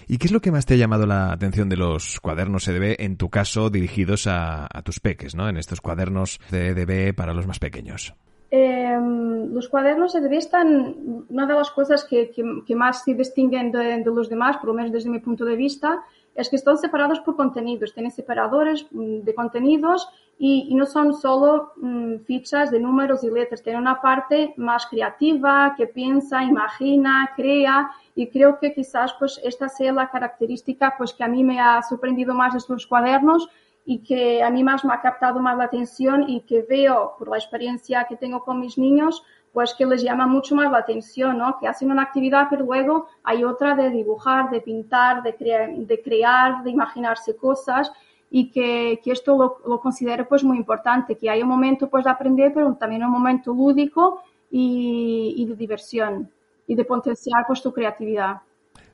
¿Y 0.07 0.17
qué 0.17 0.27
es 0.27 0.31
lo 0.31 0.41
que 0.41 0.51
más 0.51 0.65
te 0.65 0.75
ha 0.75 0.77
llamado 0.77 1.05
la 1.05 1.31
atención 1.31 1.69
de 1.69 1.77
los 1.77 2.19
cuadernos 2.19 2.67
EDB, 2.67 2.95
en 2.99 3.17
tu 3.17 3.29
caso, 3.29 3.69
dirigidos 3.69 4.27
a, 4.27 4.67
tus 4.83 4.99
peques, 4.99 5.35
¿no? 5.35 5.49
En 5.49 5.57
estos 5.57 5.81
cuadernos 5.81 6.39
de 6.51 6.69
EDB 6.69 7.15
para 7.15 7.33
los 7.33 7.47
más 7.47 7.59
pequeños. 7.59 8.13
Em, 8.51 9.51
los 9.53 9.67
cuadernos 9.67 10.13
EDB 10.15 10.33
están, 10.33 11.25
una 11.29 11.47
de 11.47 11.53
las 11.53 11.71
cosas 11.71 12.05
que, 12.05 12.31
más 12.75 13.03
se 13.03 13.13
distinguen 13.13 13.71
de, 13.71 14.03
los 14.05 14.29
demás, 14.29 14.57
por 14.57 14.67
lo 14.67 14.73
menos 14.73 14.91
desde 14.91 15.09
mi 15.09 15.19
punto 15.19 15.45
de 15.45 15.55
vista, 15.55 16.03
es 16.35 16.49
que 16.49 16.55
están 16.55 16.77
separados 16.77 17.19
por 17.19 17.35
contenidos, 17.35 17.93
tienen 17.93 18.11
separadores 18.11 18.85
mm, 18.91 19.19
de 19.19 19.35
contenidos 19.35 20.09
y, 20.39 20.73
no 20.73 20.85
son 20.85 21.13
solo 21.13 21.73
mm, 21.77 22.17
fichas 22.25 22.71
de 22.71 22.79
números 22.79 23.23
y 23.23 23.29
letras, 23.29 23.61
tienen 23.61 23.81
una 23.81 24.01
parte 24.01 24.53
más 24.57 24.87
creativa 24.87 25.75
que 25.77 25.87
piensa, 25.87 26.43
imagina, 26.43 27.31
crea. 27.35 27.91
Y 28.15 28.27
creo 28.27 28.59
que 28.59 28.73
quizás 28.73 29.13
pues 29.17 29.39
esta 29.43 29.69
sea 29.69 29.91
la 29.93 30.09
característica 30.09 30.95
pues 30.97 31.13
que 31.13 31.23
a 31.23 31.27
mí 31.27 31.43
me 31.43 31.59
ha 31.59 31.81
sorprendido 31.83 32.33
más 32.33 32.53
de 32.53 32.59
estos 32.59 32.87
cuadernos 32.87 33.47
y 33.85 33.99
que 33.99 34.43
a 34.43 34.49
mí 34.49 34.63
más 34.63 34.85
me 34.85 34.93
ha 34.93 35.01
captado 35.01 35.39
más 35.39 35.57
la 35.57 35.65
atención 35.65 36.29
y 36.29 36.41
que 36.41 36.61
veo 36.67 37.15
por 37.17 37.29
la 37.29 37.37
experiencia 37.37 38.05
que 38.07 38.15
tengo 38.15 38.43
con 38.43 38.59
mis 38.59 38.77
niños 38.77 39.23
pues 39.53 39.75
que 39.75 39.85
les 39.85 40.01
llama 40.01 40.25
mucho 40.25 40.55
más 40.55 40.71
la 40.71 40.79
atención, 40.79 41.37
¿no? 41.37 41.57
Que 41.59 41.67
hacen 41.67 41.91
una 41.91 42.01
actividad, 42.01 42.47
pero 42.49 42.65
luego 42.65 43.07
hay 43.23 43.43
otra 43.43 43.75
de 43.75 43.91
dibujar, 43.91 44.49
de 44.49 44.61
pintar, 44.61 45.21
de, 45.21 45.31
de 45.77 46.01
crear, 46.01 46.63
de 46.63 46.71
imaginarse 46.71 47.35
cosas 47.35 47.91
y 48.31 48.49
que, 48.49 48.99
que 49.03 49.11
esto 49.11 49.37
lo, 49.37 49.57
lo, 49.69 49.79
considero 49.79 50.27
pues 50.27 50.43
muy 50.43 50.57
importante, 50.57 51.15
que 51.15 51.29
hay 51.29 51.43
un 51.43 51.49
momento 51.49 51.87
pues 51.87 52.03
de 52.03 52.09
aprender, 52.09 52.51
pero 52.51 52.73
también 52.73 53.03
un 53.03 53.11
momento 53.11 53.53
lúdico 53.53 54.23
y, 54.49 55.35
y 55.37 55.45
de 55.45 55.55
diversión 55.55 56.31
y 56.65 56.73
de 56.73 56.83
potenciar 56.83 57.45
pues 57.45 57.61
tu 57.61 57.71
creatividad. 57.71 58.37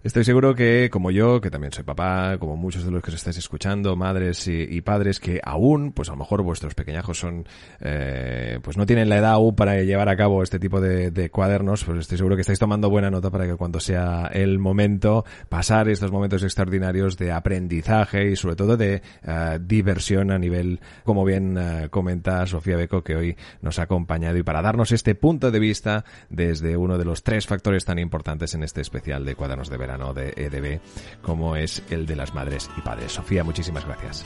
Estoy 0.02 0.24
seguro 0.24 0.56
que, 0.56 0.90
como 0.90 1.12
yo, 1.12 1.42
que 1.42 1.52
también 1.52 1.74
soy 1.74 1.84
papá, 1.84 2.38
como 2.40 2.56
muchos 2.56 2.86
de 2.86 2.92
los 2.92 3.04
que 3.04 3.10
os 3.10 3.16
estáis 3.16 3.36
escuchando, 3.36 3.98
madres 3.98 4.48
y, 4.48 4.80
padres, 4.80 5.20
que 5.20 5.42
aún, 5.44 5.92
pues 5.92 6.08
a 6.08 6.14
lo 6.14 6.20
mejor 6.20 6.42
vuestros 6.42 6.74
pequeñajos 6.74 7.20
son, 7.20 7.46
eh, 7.82 8.60
pues 8.64 8.78
no 8.78 8.86
tienen 8.86 9.10
la 9.10 9.18
edad 9.18 9.34
aún 9.34 9.58
para 9.58 9.84
llevar 9.84 10.08
a 10.08 10.16
cabo 10.16 10.42
este 10.42 10.58
tipo 10.58 10.80
de, 10.80 11.30
cuadernos, 11.30 11.84
pues 11.84 12.00
estoy 12.00 12.18
seguro 12.18 12.38
que 12.38 12.44
estáis 12.44 12.60
tomando 12.60 12.90
buena 12.90 13.12
nota 13.12 13.30
para 13.30 13.46
que 13.46 13.58
cuando 13.58 13.82
sea 13.82 14.28
el 14.32 14.58
momento, 14.58 15.26
pasar 15.50 15.90
estos 15.90 16.14
momentos 16.14 16.44
extraordinarios 16.44 17.18
de 17.18 17.34
aprendizaje 17.34 18.32
y 18.32 18.38
sobre 18.38 18.56
todo 18.56 18.78
de 18.78 19.02
eh, 19.24 19.60
diversión 19.62 20.32
a 20.32 20.40
nivel, 20.40 20.80
como 21.04 21.26
bien 21.26 21.58
eh, 21.58 21.90
comenta 21.90 22.48
Sofía 22.48 22.78
Beco, 22.78 23.04
que 23.04 23.18
hoy 23.18 23.36
nos 23.62 23.80
ha 23.80 23.84
acompañado. 23.84 24.38
Y 24.38 24.44
para 24.44 24.62
darnos 24.62 24.94
este 24.94 25.14
punto 25.14 25.52
de 25.52 25.60
vista 25.60 26.06
desde 26.30 26.78
uno 26.78 26.98
de 26.98 27.04
los 27.04 27.22
tres 27.22 27.48
factores 27.48 27.84
tan 27.84 28.00
importantes 28.00 28.54
en 28.54 28.64
este 28.64 28.80
especial 28.80 29.26
de 29.26 29.36
cuadernos 29.36 29.70
de 29.70 29.89
verano 29.90 30.14
de 30.14 30.34
EDB, 30.36 30.80
como 31.22 31.56
es 31.56 31.82
el 31.90 32.06
de 32.06 32.16
las 32.16 32.36
madres 32.36 32.70
y 32.78 32.82
padres. 32.82 33.14
Sofía, 33.14 33.44
muchísimas 33.44 33.84
gracias. 33.86 34.24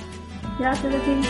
Gracias 0.59 0.93
a 0.93 0.99
ti. 0.99 1.21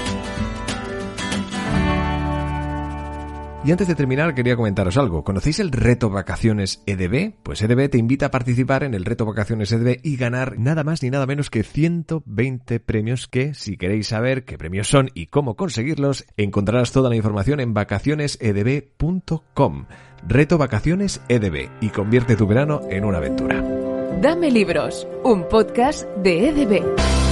Y 3.65 3.71
antes 3.71 3.87
de 3.87 3.95
terminar, 3.95 4.35
quería 4.35 4.57
comentaros 4.57 4.97
algo. 4.97 5.23
¿Conocéis 5.23 5.61
el 5.61 5.71
reto 5.71 6.09
Vacaciones 6.09 6.83
EDB? 6.85 7.33
Pues 7.43 7.61
EDB 7.61 7.89
te 7.89 7.97
invita 7.97 8.25
a 8.25 8.31
participar 8.31 8.83
en 8.83 8.93
el 8.93 9.05
reto 9.05 9.25
Vacaciones 9.25 9.71
EDB 9.71 10.01
y 10.03 10.17
ganar 10.17 10.59
nada 10.59 10.83
más 10.83 11.01
ni 11.01 11.09
nada 11.09 11.25
menos 11.25 11.49
que 11.49 11.63
120 11.63 12.81
premios 12.81 13.29
que, 13.29 13.53
si 13.53 13.77
queréis 13.77 14.07
saber 14.07 14.43
qué 14.43 14.57
premios 14.57 14.89
son 14.89 15.11
y 15.13 15.27
cómo 15.27 15.55
conseguirlos, 15.55 16.25
encontrarás 16.35 16.91
toda 16.91 17.09
la 17.09 17.15
información 17.15 17.61
en 17.61 17.73
vacacionesedb.com. 17.73 19.85
Reto 20.27 20.57
Vacaciones 20.57 21.21
EDB 21.29 21.69
y 21.79 21.87
convierte 21.89 22.35
tu 22.35 22.47
verano 22.47 22.81
en 22.89 23.05
una 23.05 23.19
aventura. 23.19 23.92
Dame 24.21 24.49
Libros, 24.51 25.07
un 25.23 25.47
podcast 25.47 26.07
de 26.17 26.49
EDB. 26.49 27.22